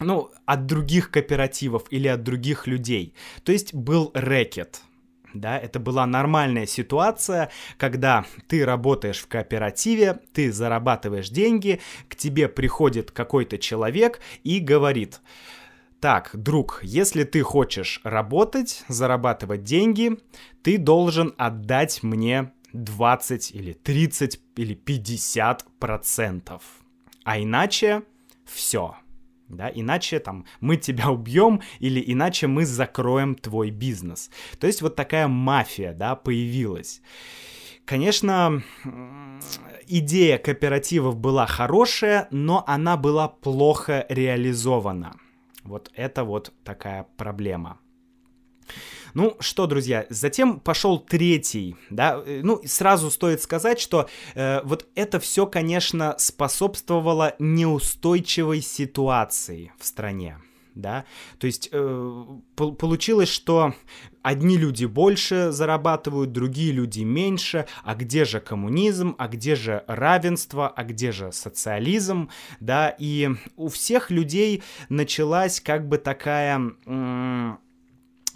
ну, 0.00 0.30
от 0.46 0.66
других 0.66 1.10
кооперативов 1.10 1.84
или 1.90 2.08
от 2.08 2.22
других 2.22 2.66
людей. 2.66 3.14
То 3.44 3.52
есть 3.52 3.74
был 3.74 4.10
рэкет. 4.14 4.82
Да, 5.34 5.58
это 5.58 5.78
была 5.78 6.06
нормальная 6.06 6.64
ситуация, 6.64 7.50
когда 7.76 8.24
ты 8.46 8.64
работаешь 8.64 9.18
в 9.18 9.26
кооперативе, 9.26 10.20
ты 10.32 10.50
зарабатываешь 10.50 11.28
деньги, 11.28 11.80
к 12.08 12.16
тебе 12.16 12.48
приходит 12.48 13.10
какой-то 13.10 13.58
человек 13.58 14.20
и 14.42 14.58
говорит, 14.58 15.20
так, 16.00 16.30
друг, 16.32 16.80
если 16.82 17.24
ты 17.24 17.42
хочешь 17.42 18.00
работать, 18.04 18.84
зарабатывать 18.88 19.64
деньги, 19.64 20.18
ты 20.62 20.78
должен 20.78 21.34
отдать 21.36 22.02
мне 22.02 22.52
20 22.72 23.54
или 23.54 23.74
30 23.74 24.40
или 24.56 24.74
50 24.74 25.64
процентов. 25.78 26.62
А 27.24 27.38
иначе 27.38 28.02
все 28.46 28.96
да, 29.48 29.70
иначе 29.74 30.18
там 30.18 30.44
мы 30.60 30.76
тебя 30.76 31.10
убьем 31.10 31.60
или 31.78 32.02
иначе 32.06 32.46
мы 32.46 32.64
закроем 32.64 33.34
твой 33.34 33.70
бизнес. 33.70 34.30
То 34.58 34.66
есть 34.66 34.82
вот 34.82 34.96
такая 34.96 35.28
мафия, 35.28 35.92
да, 35.92 36.14
появилась. 36.16 37.02
Конечно, 37.84 38.62
идея 39.86 40.36
кооперативов 40.38 41.16
была 41.16 41.46
хорошая, 41.46 42.28
но 42.30 42.62
она 42.66 42.98
была 42.98 43.28
плохо 43.28 44.04
реализована. 44.10 45.16
Вот 45.64 45.90
это 45.94 46.24
вот 46.24 46.52
такая 46.64 47.06
проблема. 47.16 47.78
Ну 49.14 49.36
что, 49.40 49.66
друзья, 49.66 50.06
затем 50.10 50.60
пошел 50.60 50.98
третий, 50.98 51.76
да, 51.90 52.22
э, 52.24 52.40
ну 52.42 52.60
сразу 52.64 53.10
стоит 53.10 53.42
сказать, 53.42 53.80
что 53.80 54.08
э, 54.34 54.60
вот 54.64 54.86
это 54.94 55.20
все, 55.20 55.46
конечно, 55.46 56.14
способствовало 56.18 57.34
неустойчивой 57.38 58.60
ситуации 58.60 59.72
в 59.78 59.86
стране 59.86 60.38
да, 60.78 61.04
то 61.38 61.46
есть 61.46 61.68
э, 61.72 62.24
получилось, 62.54 63.28
что 63.28 63.74
одни 64.22 64.56
люди 64.56 64.84
больше 64.84 65.50
зарабатывают, 65.50 66.32
другие 66.32 66.72
люди 66.72 67.00
меньше, 67.00 67.66
а 67.82 67.94
где 67.94 68.24
же 68.24 68.40
коммунизм, 68.40 69.16
а 69.18 69.28
где 69.28 69.56
же 69.56 69.84
равенство, 69.88 70.68
а 70.68 70.84
где 70.84 71.10
же 71.10 71.32
социализм, 71.32 72.30
да, 72.60 72.94
и 72.96 73.30
у 73.56 73.68
всех 73.68 74.10
людей 74.10 74.62
началась 74.88 75.60
как 75.60 75.88
бы 75.88 75.98
такая... 75.98 76.72
Э, 76.86 77.56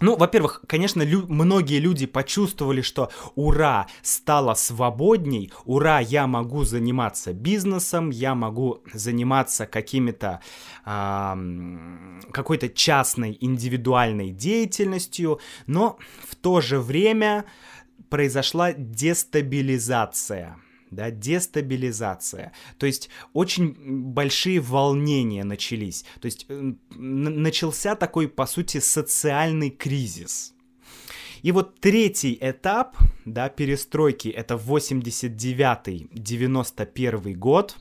ну, 0.03 0.17
во-первых, 0.17 0.61
конечно, 0.67 1.01
лю- 1.01 1.27
многие 1.29 1.79
люди 1.79 2.05
почувствовали, 2.05 2.81
что 2.81 3.09
ура, 3.35 3.87
стало 4.01 4.53
свободней, 4.53 5.53
ура, 5.63 6.01
я 6.01 6.27
могу 6.27 6.65
заниматься 6.65 7.31
бизнесом, 7.31 8.09
я 8.09 8.35
могу 8.35 8.81
заниматься 8.93 9.65
какими-то 9.65 10.41
э, 10.85 12.19
какой-то 12.33 12.67
частной 12.67 13.37
индивидуальной 13.39 14.31
деятельностью, 14.31 15.39
но 15.67 15.97
в 16.27 16.35
то 16.35 16.59
же 16.59 16.81
время 16.81 17.45
произошла 18.09 18.73
дестабилизация 18.73 20.57
да, 20.95 21.11
дестабилизация. 21.11 22.53
То 22.77 22.85
есть 22.85 23.09
очень 23.33 23.75
большие 24.13 24.59
волнения 24.59 25.43
начались. 25.43 26.05
То 26.19 26.25
есть 26.25 26.45
начался 26.49 27.95
такой, 27.95 28.27
по 28.27 28.45
сути, 28.45 28.79
социальный 28.79 29.69
кризис. 29.69 30.53
И 31.41 31.51
вот 31.51 31.79
третий 31.79 32.37
этап, 32.39 32.97
да, 33.25 33.49
перестройки, 33.49 34.29
это 34.29 34.55
89-91 34.55 37.33
год, 37.33 37.77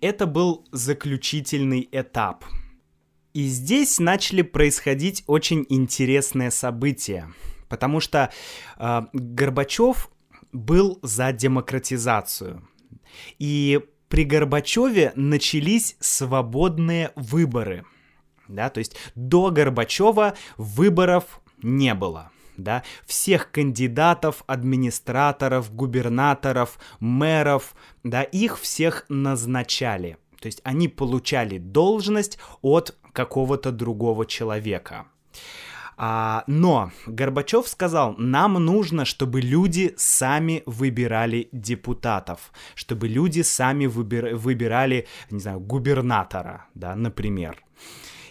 это 0.00 0.26
был 0.26 0.64
заключительный 0.70 1.88
этап. 1.90 2.44
И 3.34 3.46
здесь 3.46 3.98
начали 3.98 4.42
происходить 4.42 5.24
очень 5.26 5.66
интересные 5.68 6.50
события 6.50 7.28
потому 7.68 8.00
что 8.00 8.30
э, 8.78 9.02
Горбачев 9.12 10.10
был 10.52 10.98
за 11.02 11.32
демократизацию. 11.32 12.68
И 13.38 13.80
при 14.08 14.24
Горбачеве 14.24 15.12
начались 15.14 15.96
свободные 16.00 17.12
выборы. 17.14 17.84
Да, 18.48 18.70
то 18.70 18.78
есть 18.78 18.96
до 19.14 19.50
Горбачева 19.50 20.34
выборов 20.56 21.40
не 21.62 21.94
было. 21.94 22.30
Да, 22.56 22.82
всех 23.06 23.52
кандидатов, 23.52 24.42
администраторов, 24.48 25.72
губернаторов, 25.72 26.78
мэров, 26.98 27.76
да, 28.02 28.22
их 28.24 28.58
всех 28.58 29.04
назначали. 29.08 30.16
То 30.40 30.46
есть 30.46 30.60
они 30.64 30.88
получали 30.88 31.58
должность 31.58 32.38
от 32.60 32.96
какого-то 33.12 33.70
другого 33.70 34.26
человека. 34.26 35.06
А, 36.00 36.44
но 36.46 36.92
Горбачев 37.06 37.66
сказал, 37.66 38.14
нам 38.18 38.54
нужно, 38.54 39.04
чтобы 39.04 39.40
люди 39.40 39.94
сами 39.96 40.62
выбирали 40.64 41.48
депутатов, 41.50 42.52
чтобы 42.76 43.08
люди 43.08 43.40
сами 43.40 43.86
выбир, 43.86 44.36
выбирали, 44.36 45.08
не 45.28 45.40
знаю, 45.40 45.58
губернатора, 45.58 46.66
да, 46.74 46.94
например. 46.94 47.64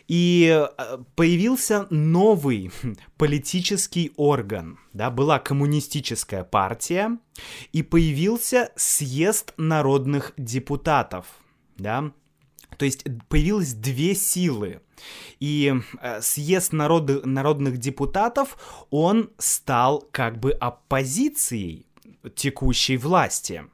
И 0.08 0.48
э, 0.48 0.98
появился 1.16 1.88
новый 1.90 2.72
политический 3.18 4.14
орган, 4.16 4.80
да, 4.94 5.12
была 5.12 5.38
коммунистическая 5.38 6.46
партия, 6.46 7.18
и 7.74 7.84
появился 7.84 8.72
съезд 8.78 9.54
народных 9.58 10.32
депутатов, 10.38 11.26
да, 11.78 12.14
то 12.78 12.86
есть 12.86 13.06
появилось 13.28 13.74
две 13.74 14.16
силы. 14.16 14.82
И 15.40 15.74
э, 16.02 16.22
съезд 16.22 16.74
народы, 16.74 17.22
народных 17.24 17.78
депутатов, 17.78 18.58
он 18.90 19.30
стал 19.38 20.04
как 20.12 20.40
бы 20.40 20.52
оппозицией 20.52 21.86
текущей 22.36 22.98
власти. 22.98 23.66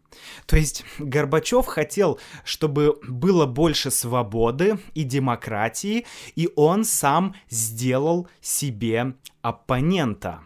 То 0.45 0.58
есть 0.58 0.86
Горбачев 0.99 1.66
хотел, 1.66 2.20
чтобы 2.43 2.99
было 3.08 3.45
больше 3.45 3.89
свободы 3.89 4.80
и 4.93 5.04
демократии, 5.04 6.06
и 6.36 6.49
он 6.56 6.86
сам 6.86 7.36
сделал 7.49 8.28
себе 8.41 9.16
оппонента, 9.41 10.41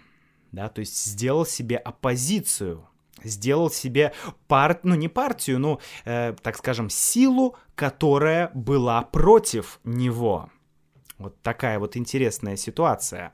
да, 0.51 0.69
то 0.69 0.79
есть 0.79 1.05
сделал 1.05 1.45
себе 1.45 1.77
оппозицию 1.77 2.87
сделал 3.23 3.69
себе 3.69 4.13
пар... 4.47 4.79
ну 4.83 4.95
не 4.95 5.07
партию, 5.07 5.59
ну, 5.59 5.79
э, 6.05 6.33
так 6.41 6.57
скажем, 6.57 6.89
силу, 6.89 7.55
которая 7.75 8.51
была 8.53 9.01
против 9.01 9.79
него. 9.83 10.49
Вот 11.17 11.41
такая 11.41 11.79
вот 11.79 11.97
интересная 11.97 12.57
ситуация. 12.57 13.33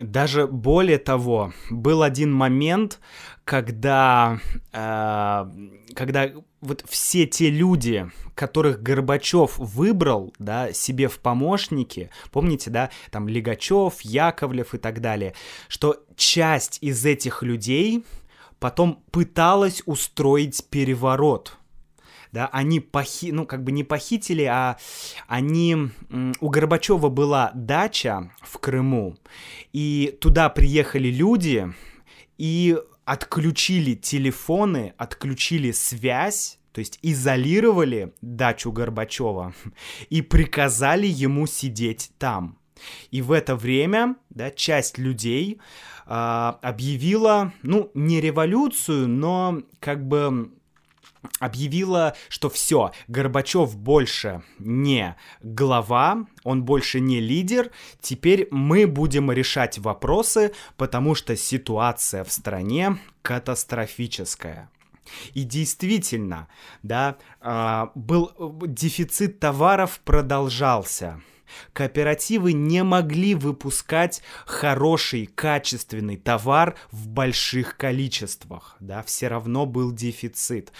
Даже 0.00 0.48
более 0.48 0.98
того, 0.98 1.52
был 1.70 2.02
один 2.02 2.32
момент, 2.32 2.98
когда, 3.44 4.40
э, 4.72 5.46
когда 5.94 6.32
вот 6.60 6.84
все 6.88 7.26
те 7.26 7.50
люди, 7.50 8.10
которых 8.34 8.82
Горбачев 8.82 9.58
выбрал, 9.58 10.34
да, 10.38 10.72
себе 10.72 11.06
в 11.06 11.18
помощники, 11.20 12.10
помните, 12.32 12.70
да, 12.70 12.90
там 13.10 13.28
Легачев, 13.28 14.00
Яковлев 14.00 14.74
и 14.74 14.78
так 14.78 15.00
далее, 15.00 15.34
что 15.68 16.02
часть 16.16 16.78
из 16.80 17.04
этих 17.04 17.42
людей 17.42 18.04
потом 18.62 19.02
пыталась 19.10 19.82
устроить 19.86 20.64
переворот. 20.70 21.58
Да, 22.30 22.48
они 22.52 22.78
похи... 22.78 23.32
ну, 23.32 23.44
как 23.44 23.64
бы 23.64 23.72
не 23.72 23.82
похитили, 23.82 24.44
а 24.44 24.78
они... 25.26 25.90
У 26.40 26.48
Горбачева 26.48 27.08
была 27.08 27.50
дача 27.54 28.32
в 28.40 28.58
Крыму, 28.58 29.16
и 29.72 30.16
туда 30.20 30.48
приехали 30.48 31.08
люди 31.08 31.74
и 32.38 32.78
отключили 33.04 33.94
телефоны, 33.94 34.94
отключили 34.96 35.72
связь, 35.72 36.60
то 36.70 36.78
есть 36.78 37.00
изолировали 37.02 38.14
дачу 38.22 38.70
Горбачева 38.70 39.54
и 40.08 40.22
приказали 40.22 41.08
ему 41.08 41.48
сидеть 41.48 42.12
там. 42.16 42.58
И 43.10 43.22
в 43.22 43.32
это 43.32 43.56
время, 43.56 44.16
да, 44.30 44.50
часть 44.50 44.98
людей 44.98 45.60
э, 46.06 46.52
объявила, 46.62 47.52
ну, 47.62 47.90
не 47.94 48.20
революцию, 48.20 49.08
но 49.08 49.62
как 49.80 50.06
бы 50.06 50.50
объявила, 51.38 52.14
что 52.28 52.50
все, 52.50 52.92
Горбачев 53.08 53.76
больше 53.76 54.42
не 54.58 55.16
глава, 55.42 56.26
он 56.44 56.64
больше 56.64 57.00
не 57.00 57.20
лидер, 57.20 57.70
теперь 58.00 58.48
мы 58.50 58.86
будем 58.86 59.30
решать 59.30 59.78
вопросы, 59.78 60.52
потому 60.76 61.14
что 61.14 61.36
ситуация 61.36 62.24
в 62.24 62.32
стране 62.32 62.98
катастрофическая. 63.22 64.70
И 65.34 65.42
действительно, 65.42 66.48
да, 66.82 67.16
а, 67.40 67.90
был 67.94 68.32
дефицит 68.66 69.40
товаров 69.40 70.00
продолжался. 70.04 71.20
Кооперативы 71.72 72.52
не 72.52 72.82
могли 72.82 73.34
выпускать 73.34 74.22
хороший, 74.46 75.26
качественный 75.26 76.16
товар 76.16 76.76
в 76.90 77.08
больших 77.08 77.76
количествах, 77.76 78.76
да, 78.80 79.02
все 79.02 79.28
равно 79.28 79.66
был 79.66 79.92
дефицит, 79.92 80.72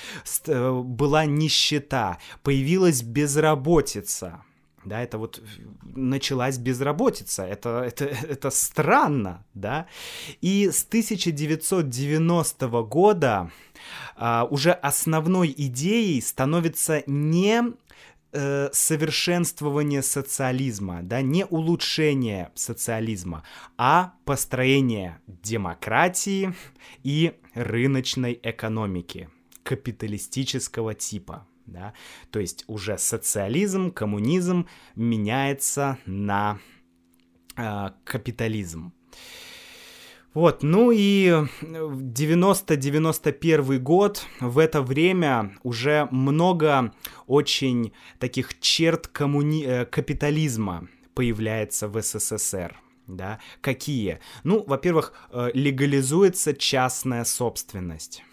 э, 0.47 0.71
была 0.73 1.25
нищета, 1.25 2.19
появилась 2.43 3.03
безработица, 3.03 4.45
да, 4.85 5.01
это 5.01 5.19
вот 5.19 5.41
началась 5.83 6.59
безработица, 6.59 7.45
это, 7.45 7.83
это, 7.87 8.05
это 8.29 8.51
странно, 8.51 9.45
да, 9.55 9.87
и 10.41 10.71
с 10.71 10.85
1990 10.85 12.69
года 12.83 13.51
а, 14.17 14.47
уже 14.51 14.73
основной 14.73 15.55
идеей 15.57 16.21
становится 16.21 17.03
не 17.07 17.63
э, 18.33 18.71
совершенствование 18.73 20.03
социализма, 20.03 21.03
да, 21.03 21.23
не 21.23 21.45
улучшение 21.45 22.51
социализма, 22.55 23.45
а 23.77 24.15
построение 24.25 25.21
демократии 25.27 26.55
и 27.03 27.35
рыночной 27.55 28.39
экономики 28.43 29.29
капиталистического 29.63 30.95
типа. 30.95 31.47
Да? 31.67 31.95
То 32.31 32.41
есть 32.41 32.65
уже 32.67 32.99
социализм, 32.99 33.91
коммунизм 33.91 34.67
меняется 34.97 35.99
на 36.07 36.59
э, 37.57 37.91
капитализм. 38.05 38.93
Вот, 40.35 40.63
ну 40.63 40.93
и 40.93 41.29
90-91 41.61 43.79
год, 43.79 44.25
в 44.41 44.59
это 44.59 44.81
время 44.81 45.59
уже 45.63 46.09
много 46.11 46.95
очень 47.27 47.93
таких 48.19 48.59
черт 48.59 49.09
коммуни... 49.09 49.67
Э, 49.67 49.85
капитализма 49.85 50.89
появляется 51.15 51.87
в 51.87 52.01
СССР. 52.01 52.81
Да? 53.07 53.41
Какие? 53.61 54.21
Ну, 54.43 54.65
во-первых, 54.67 55.13
э, 55.31 55.51
легализуется 55.53 56.55
частная 56.55 57.25
собственность. 57.25 58.25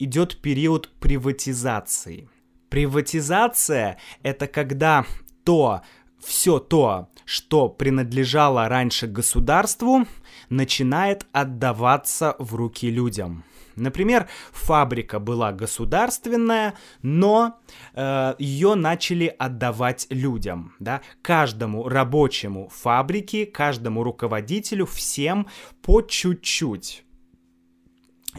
Идет 0.00 0.38
период 0.38 0.90
приватизации. 0.98 2.28
Приватизация— 2.68 3.96
это 4.24 4.48
когда 4.48 5.06
то, 5.44 5.82
все 6.18 6.58
то, 6.58 7.10
что 7.24 7.68
принадлежало 7.68 8.68
раньше 8.68 9.06
государству, 9.06 10.04
начинает 10.50 11.26
отдаваться 11.32 12.36
в 12.38 12.54
руки 12.54 12.90
людям. 12.90 13.44
Например, 13.78 14.28
фабрика 14.52 15.18
была 15.18 15.52
государственная, 15.52 16.74
но 17.02 17.58
э, 17.94 18.34
ее 18.38 18.74
начали 18.74 19.34
отдавать 19.38 20.06
людям, 20.10 20.74
да, 20.80 21.00
каждому 21.22 21.88
рабочему 21.88 22.68
фабрики, 22.74 23.44
каждому 23.44 24.02
руководителю, 24.02 24.84
всем 24.86 25.46
по 25.80 26.02
чуть-чуть. 26.02 27.04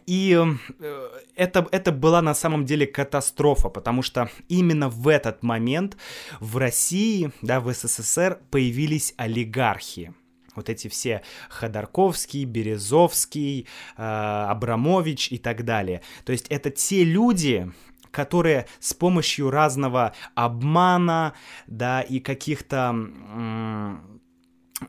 И 0.06 0.38
э, 0.80 1.10
это, 1.36 1.68
это 1.72 1.92
была 1.92 2.22
на 2.22 2.34
самом 2.34 2.66
деле 2.66 2.86
катастрофа, 2.86 3.70
потому 3.70 4.02
что 4.02 4.30
именно 4.48 4.90
в 4.90 5.08
этот 5.08 5.42
момент 5.44 5.98
в 6.40 6.58
России, 6.58 7.32
да, 7.42 7.60
в 7.60 7.74
СССР 7.74 8.40
появились 8.52 9.14
олигархи. 9.18 10.14
Вот 10.60 10.70
эти 10.70 10.90
все 10.90 11.22
Ходорковский, 11.50 12.44
Березовский, 12.44 13.68
э, 13.98 14.02
Абрамович 14.02 15.32
и 15.32 15.38
так 15.38 15.64
далее. 15.64 16.02
То 16.26 16.34
есть 16.34 16.48
это 16.50 16.70
те 16.70 17.06
люди, 17.06 17.72
которые 18.12 18.68
с 18.80 18.94
помощью 18.94 19.52
разного 19.52 20.14
обмана, 20.36 21.34
да, 21.68 22.02
и 22.02 22.20
каких-то 22.20 22.94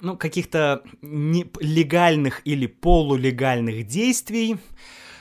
ну, 0.01 0.16
каких-то 0.16 0.83
легальных 1.03 2.43
или 2.45 2.66
полулегальных 2.66 3.87
действий 3.87 4.57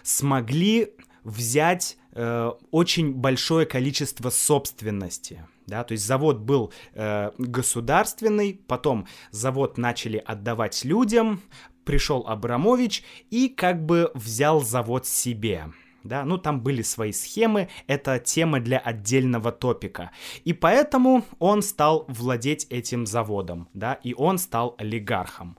смогли 0.03 0.93
взять 1.23 1.97
э, 2.13 2.51
очень 2.71 3.13
большое 3.13 3.65
количество 3.65 4.29
собственности. 4.29 5.45
Да, 5.69 5.83
то 5.83 5.91
есть 5.91 6.05
завод 6.05 6.39
был 6.39 6.73
э, 6.93 7.31
государственный, 7.37 8.59
потом 8.67 9.05
завод 9.29 9.77
начали 9.77 10.17
отдавать 10.17 10.83
людям, 10.83 11.41
пришел 11.85 12.25
Абрамович 12.27 13.03
и 13.29 13.49
как 13.49 13.85
бы 13.85 14.11
взял 14.15 14.61
завод 14.61 15.05
себе 15.05 15.67
да, 16.03 16.23
ну 16.25 16.37
там 16.37 16.61
были 16.61 16.81
свои 16.81 17.11
схемы, 17.11 17.69
это 17.87 18.19
тема 18.19 18.59
для 18.59 18.79
отдельного 18.79 19.51
топика. 19.51 20.11
И 20.45 20.53
поэтому 20.53 21.25
он 21.39 21.61
стал 21.61 22.05
владеть 22.07 22.67
этим 22.69 23.05
заводом, 23.05 23.67
да, 23.73 23.93
и 23.93 24.13
он 24.13 24.37
стал 24.37 24.75
олигархом. 24.77 25.57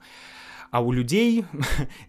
А 0.71 0.81
у 0.81 0.91
людей 0.91 1.45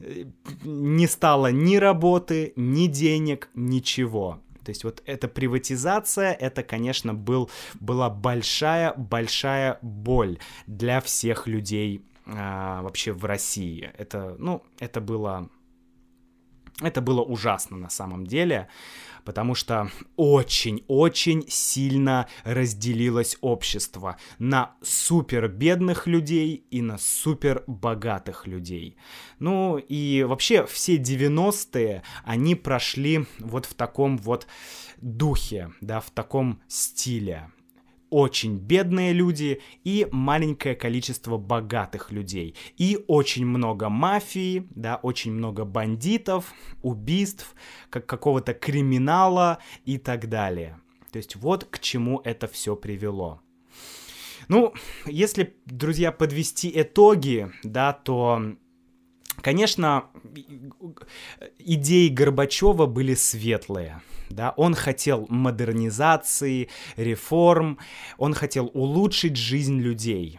не 0.65 1.07
стало 1.07 1.53
ни 1.53 1.77
работы, 1.77 2.53
ни 2.57 2.87
денег, 2.87 3.49
ничего. 3.55 4.41
То 4.65 4.71
есть 4.71 4.85
вот 4.85 5.03
эта 5.07 5.29
приватизация, 5.29 6.33
это, 6.33 6.63
конечно, 6.63 7.15
был, 7.15 7.51
была 7.81 8.11
большая-большая 8.11 9.79
боль 9.83 10.39
для 10.67 11.01
всех 11.01 11.47
людей 11.47 12.05
а, 12.27 12.83
вообще 12.83 13.13
в 13.13 13.25
России. 13.25 13.91
Это, 13.99 14.37
ну, 14.39 14.63
это 14.79 15.01
было 15.01 15.49
это 16.81 17.01
было 17.01 17.23
ужасно 17.23 17.77
на 17.77 17.91
самом 17.91 18.27
деле, 18.27 18.69
потому 19.25 19.55
что 19.55 19.91
очень-очень 20.17 21.45
сильно 21.49 22.29
разделилось 22.45 23.37
общество 23.41 24.17
на 24.39 24.75
супер 24.83 25.49
бедных 25.49 26.07
людей 26.07 26.65
и 26.71 26.83
на 26.83 26.99
супер 26.99 27.63
богатых 27.67 28.47
людей. 28.47 28.97
Ну 29.39 29.79
и 29.79 30.25
вообще 30.25 30.67
все 30.67 30.97
90-е, 30.97 32.03
они 32.25 32.55
прошли 32.55 33.27
вот 33.39 33.67
в 33.67 33.75
таком 33.75 34.19
вот 34.19 34.47
духе, 35.01 35.73
да, 35.81 36.01
в 36.01 36.11
таком 36.11 36.61
стиле 36.69 37.51
очень 38.13 38.59
бедные 38.59 39.15
люди 39.15 39.63
и 39.85 40.07
маленькое 40.13 40.75
количество 40.75 41.39
богатых 41.39 42.13
людей. 42.13 42.55
И 42.77 43.03
очень 43.09 43.47
много 43.47 43.89
мафии, 43.89 44.69
да, 44.75 44.97
очень 44.97 45.33
много 45.33 45.65
бандитов, 45.65 46.53
убийств, 46.83 47.55
как 47.89 48.05
какого-то 48.05 48.53
криминала 48.53 49.59
и 49.87 49.97
так 49.97 50.29
далее. 50.29 50.79
То 51.11 51.17
есть 51.17 51.37
вот 51.37 51.65
к 51.65 51.79
чему 51.79 52.21
это 52.23 52.49
все 52.49 52.77
привело. 52.77 53.41
Ну, 54.49 54.75
если, 55.07 55.57
друзья, 55.65 56.13
подвести 56.13 56.71
итоги, 56.75 57.51
да, 57.63 57.95
то 57.95 58.43
Конечно, 59.41 60.05
идеи 61.59 62.09
Горбачева 62.09 62.87
были 62.87 63.15
светлые. 63.15 64.03
Да? 64.35 64.55
Он 64.57 64.75
хотел 64.75 65.27
модернизации, 65.29 66.69
реформ, 66.97 67.79
он 68.19 68.35
хотел 68.35 68.71
улучшить 68.75 69.37
жизнь 69.37 69.79
людей. 69.81 70.39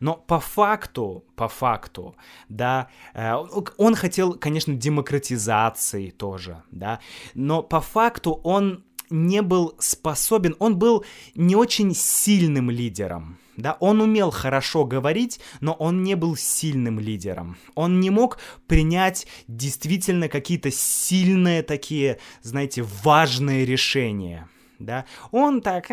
Но 0.00 0.14
по 0.14 0.40
факту, 0.40 1.24
по 1.36 1.48
факту, 1.48 2.16
да, 2.48 2.88
э, 3.14 3.34
он 3.76 3.94
хотел, 3.94 4.34
конечно, 4.34 4.74
демократизации 4.74 6.10
тоже, 6.10 6.62
да, 6.70 6.98
но 7.34 7.62
по 7.62 7.80
факту 7.80 8.40
он 8.42 8.84
не 9.10 9.42
был 9.42 9.74
способен, 9.78 10.56
он 10.58 10.78
был 10.78 11.04
не 11.34 11.54
очень 11.54 11.94
сильным 11.94 12.70
лидером, 12.70 13.38
да, 13.56 13.76
он 13.80 14.00
умел 14.00 14.30
хорошо 14.30 14.84
говорить, 14.84 15.40
но 15.60 15.74
он 15.74 16.02
не 16.02 16.14
был 16.14 16.36
сильным 16.36 16.98
лидером. 16.98 17.56
Он 17.74 18.00
не 18.00 18.10
мог 18.10 18.38
принять 18.66 19.26
действительно 19.46 20.28
какие-то 20.28 20.70
сильные 20.70 21.62
такие, 21.62 22.18
знаете, 22.42 22.82
важные 23.02 23.66
решения. 23.66 24.48
Да, 24.78 25.04
он 25.30 25.60
так 25.60 25.86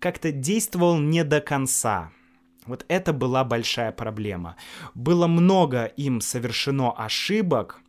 как-то 0.00 0.32
действовал 0.32 0.98
не 0.98 1.22
до 1.22 1.40
конца. 1.40 2.10
Вот 2.66 2.84
это 2.88 3.12
была 3.12 3.44
большая 3.44 3.92
проблема. 3.92 4.56
Было 4.94 5.26
много 5.26 5.84
им 5.84 6.20
совершено 6.20 6.90
ошибок, 6.90 7.80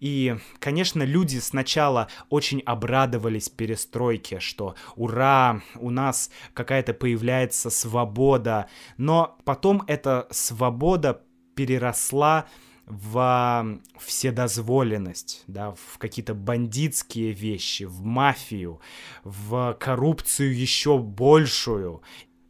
и, 0.00 0.36
конечно, 0.58 1.02
люди 1.02 1.38
сначала 1.38 2.08
очень 2.28 2.60
обрадовались 2.60 3.48
перестройке, 3.48 4.40
что 4.40 4.74
ура, 4.96 5.62
у 5.76 5.90
нас 5.90 6.30
какая-то 6.54 6.94
появляется 6.94 7.70
свобода, 7.70 8.68
но 8.96 9.36
потом 9.44 9.82
эта 9.86 10.26
свобода 10.30 11.22
переросла 11.54 12.46
в 12.86 13.80
вседозволенность, 13.98 15.44
да, 15.46 15.72
в 15.72 15.98
какие-то 15.98 16.34
бандитские 16.34 17.32
вещи, 17.32 17.84
в 17.84 18.02
мафию, 18.02 18.80
в 19.24 19.76
коррупцию 19.78 20.56
еще 20.56 20.98
большую. 20.98 22.02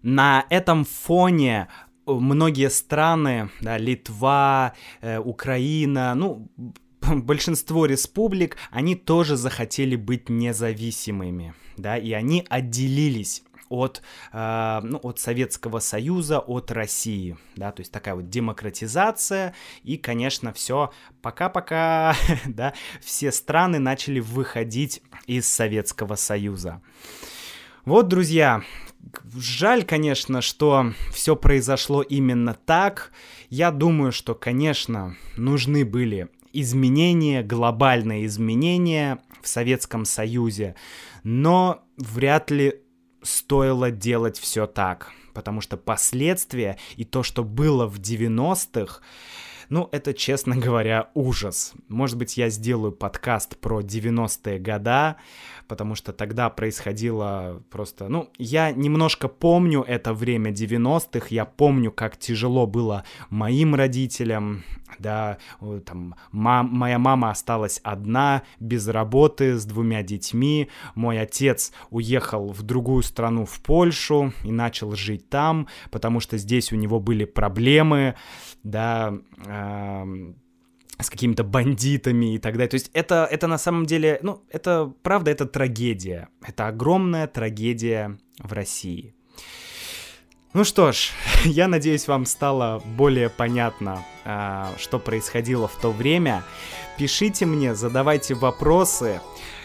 На 0.02 0.46
этом 0.48 0.84
фоне 0.84 1.68
многие 2.06 2.70
страны, 2.70 3.50
да, 3.60 3.78
Литва, 3.78 4.74
э, 5.00 5.18
Украина, 5.18 6.14
ну, 6.14 6.48
большинство 7.08 7.86
республик, 7.86 8.56
они 8.70 8.94
тоже 8.94 9.36
захотели 9.36 9.96
быть 9.96 10.28
независимыми, 10.28 11.54
да, 11.76 11.96
и 11.96 12.12
они 12.12 12.46
отделились 12.48 13.42
от, 13.68 14.02
э, 14.32 14.80
ну, 14.82 14.98
от 15.02 15.18
Советского 15.18 15.78
Союза, 15.78 16.38
от 16.38 16.70
России, 16.70 17.36
да, 17.56 17.72
то 17.72 17.80
есть 17.80 17.92
такая 17.92 18.14
вот 18.14 18.28
демократизация, 18.30 19.54
и, 19.82 19.96
конечно, 19.96 20.52
все, 20.52 20.92
пока-пока, 21.22 22.14
да, 22.46 22.74
все 23.00 23.32
страны 23.32 23.78
начали 23.78 24.20
выходить 24.20 25.02
из 25.26 25.48
Советского 25.48 26.14
Союза. 26.16 26.80
Вот, 27.84 28.08
друзья, 28.08 28.62
жаль, 29.34 29.84
конечно, 29.84 30.42
что 30.42 30.92
все 31.10 31.36
произошло 31.36 32.02
именно 32.02 32.52
так. 32.52 33.12
Я 33.48 33.70
думаю, 33.70 34.12
что, 34.12 34.34
конечно, 34.34 35.16
нужны 35.36 35.86
были 35.86 36.28
изменения, 36.52 37.42
глобальные 37.42 38.26
изменения 38.26 39.18
в 39.42 39.48
Советском 39.48 40.04
Союзе, 40.04 40.74
но 41.22 41.82
вряд 41.96 42.50
ли 42.50 42.82
стоило 43.22 43.90
делать 43.90 44.38
все 44.38 44.66
так, 44.66 45.12
потому 45.34 45.60
что 45.60 45.76
последствия 45.76 46.78
и 46.96 47.04
то, 47.04 47.22
что 47.22 47.44
было 47.44 47.86
в 47.86 47.98
90-х, 47.98 49.00
ну, 49.68 49.88
это, 49.92 50.14
честно 50.14 50.56
говоря, 50.56 51.10
ужас. 51.14 51.74
Может 51.88 52.16
быть, 52.16 52.36
я 52.36 52.48
сделаю 52.48 52.92
подкаст 52.92 53.58
про 53.58 53.80
90-е 53.80 54.58
года, 54.58 55.16
потому 55.68 55.94
что 55.94 56.12
тогда 56.12 56.48
происходило 56.50 57.62
просто... 57.70 58.08
Ну, 58.08 58.30
я 58.38 58.72
немножко 58.72 59.28
помню 59.28 59.82
это 59.86 60.14
время 60.14 60.50
90-х, 60.50 61.26
я 61.30 61.44
помню, 61.44 61.92
как 61.92 62.16
тяжело 62.16 62.66
было 62.66 63.04
моим 63.28 63.74
родителям, 63.74 64.64
да, 64.98 65.38
там, 65.84 66.14
мам, 66.32 66.70
моя 66.72 66.98
мама 66.98 67.30
осталась 67.30 67.80
одна, 67.84 68.42
без 68.58 68.88
работы, 68.88 69.58
с 69.58 69.64
двумя 69.64 70.02
детьми, 70.02 70.68
мой 70.94 71.20
отец 71.20 71.72
уехал 71.90 72.48
в 72.48 72.62
другую 72.62 73.02
страну, 73.02 73.44
в 73.44 73.60
Польшу, 73.60 74.32
и 74.44 74.50
начал 74.50 74.92
жить 74.92 75.28
там, 75.28 75.68
потому 75.90 76.20
что 76.20 76.38
здесь 76.38 76.72
у 76.72 76.76
него 76.76 77.00
были 77.00 77.26
проблемы, 77.26 78.14
да, 78.62 79.14
э, 79.44 79.57
с 81.00 81.10
какими-то 81.10 81.44
бандитами 81.44 82.34
и 82.34 82.38
так 82.38 82.54
далее. 82.54 82.68
То 82.68 82.74
есть 82.74 82.90
это, 82.92 83.28
это 83.30 83.46
на 83.46 83.58
самом 83.58 83.86
деле, 83.86 84.18
ну, 84.22 84.42
это 84.50 84.92
правда, 85.02 85.30
это 85.30 85.46
трагедия. 85.46 86.28
Это 86.46 86.66
огромная 86.66 87.26
трагедия 87.26 88.18
в 88.38 88.52
России. 88.52 89.14
Ну 90.54 90.64
что 90.64 90.92
ж, 90.92 91.10
я 91.44 91.68
надеюсь, 91.68 92.08
вам 92.08 92.26
стало 92.26 92.82
более 92.96 93.28
понятно, 93.28 94.04
э, 94.24 94.64
что 94.78 94.98
происходило 94.98 95.68
в 95.68 95.76
то 95.76 95.92
время. 95.92 96.42
Пишите 96.96 97.46
мне, 97.46 97.74
задавайте 97.74 98.34
вопросы. 98.34 99.20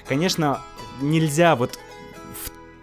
Конечно, 0.07 0.61
нельзя 1.01 1.55
вот 1.55 1.79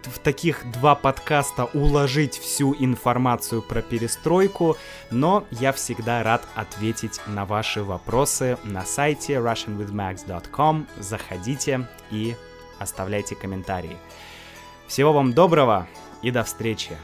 в 0.07 0.19
таких 0.19 0.69
два 0.71 0.95
подкаста 0.95 1.65
уложить 1.73 2.37
всю 2.37 2.75
информацию 2.79 3.61
про 3.61 3.81
перестройку, 3.81 4.77
но 5.09 5.45
я 5.51 5.71
всегда 5.73 6.23
рад 6.23 6.47
ответить 6.55 7.19
на 7.27 7.45
ваши 7.45 7.83
вопросы 7.83 8.57
на 8.63 8.85
сайте 8.85 9.33
russianwithmax.com. 9.33 10.87
Заходите 10.99 11.87
и 12.09 12.35
оставляйте 12.79 13.35
комментарии. 13.35 13.97
Всего 14.87 15.13
вам 15.13 15.33
доброго 15.33 15.87
и 16.21 16.31
до 16.31 16.43
встречи! 16.43 16.97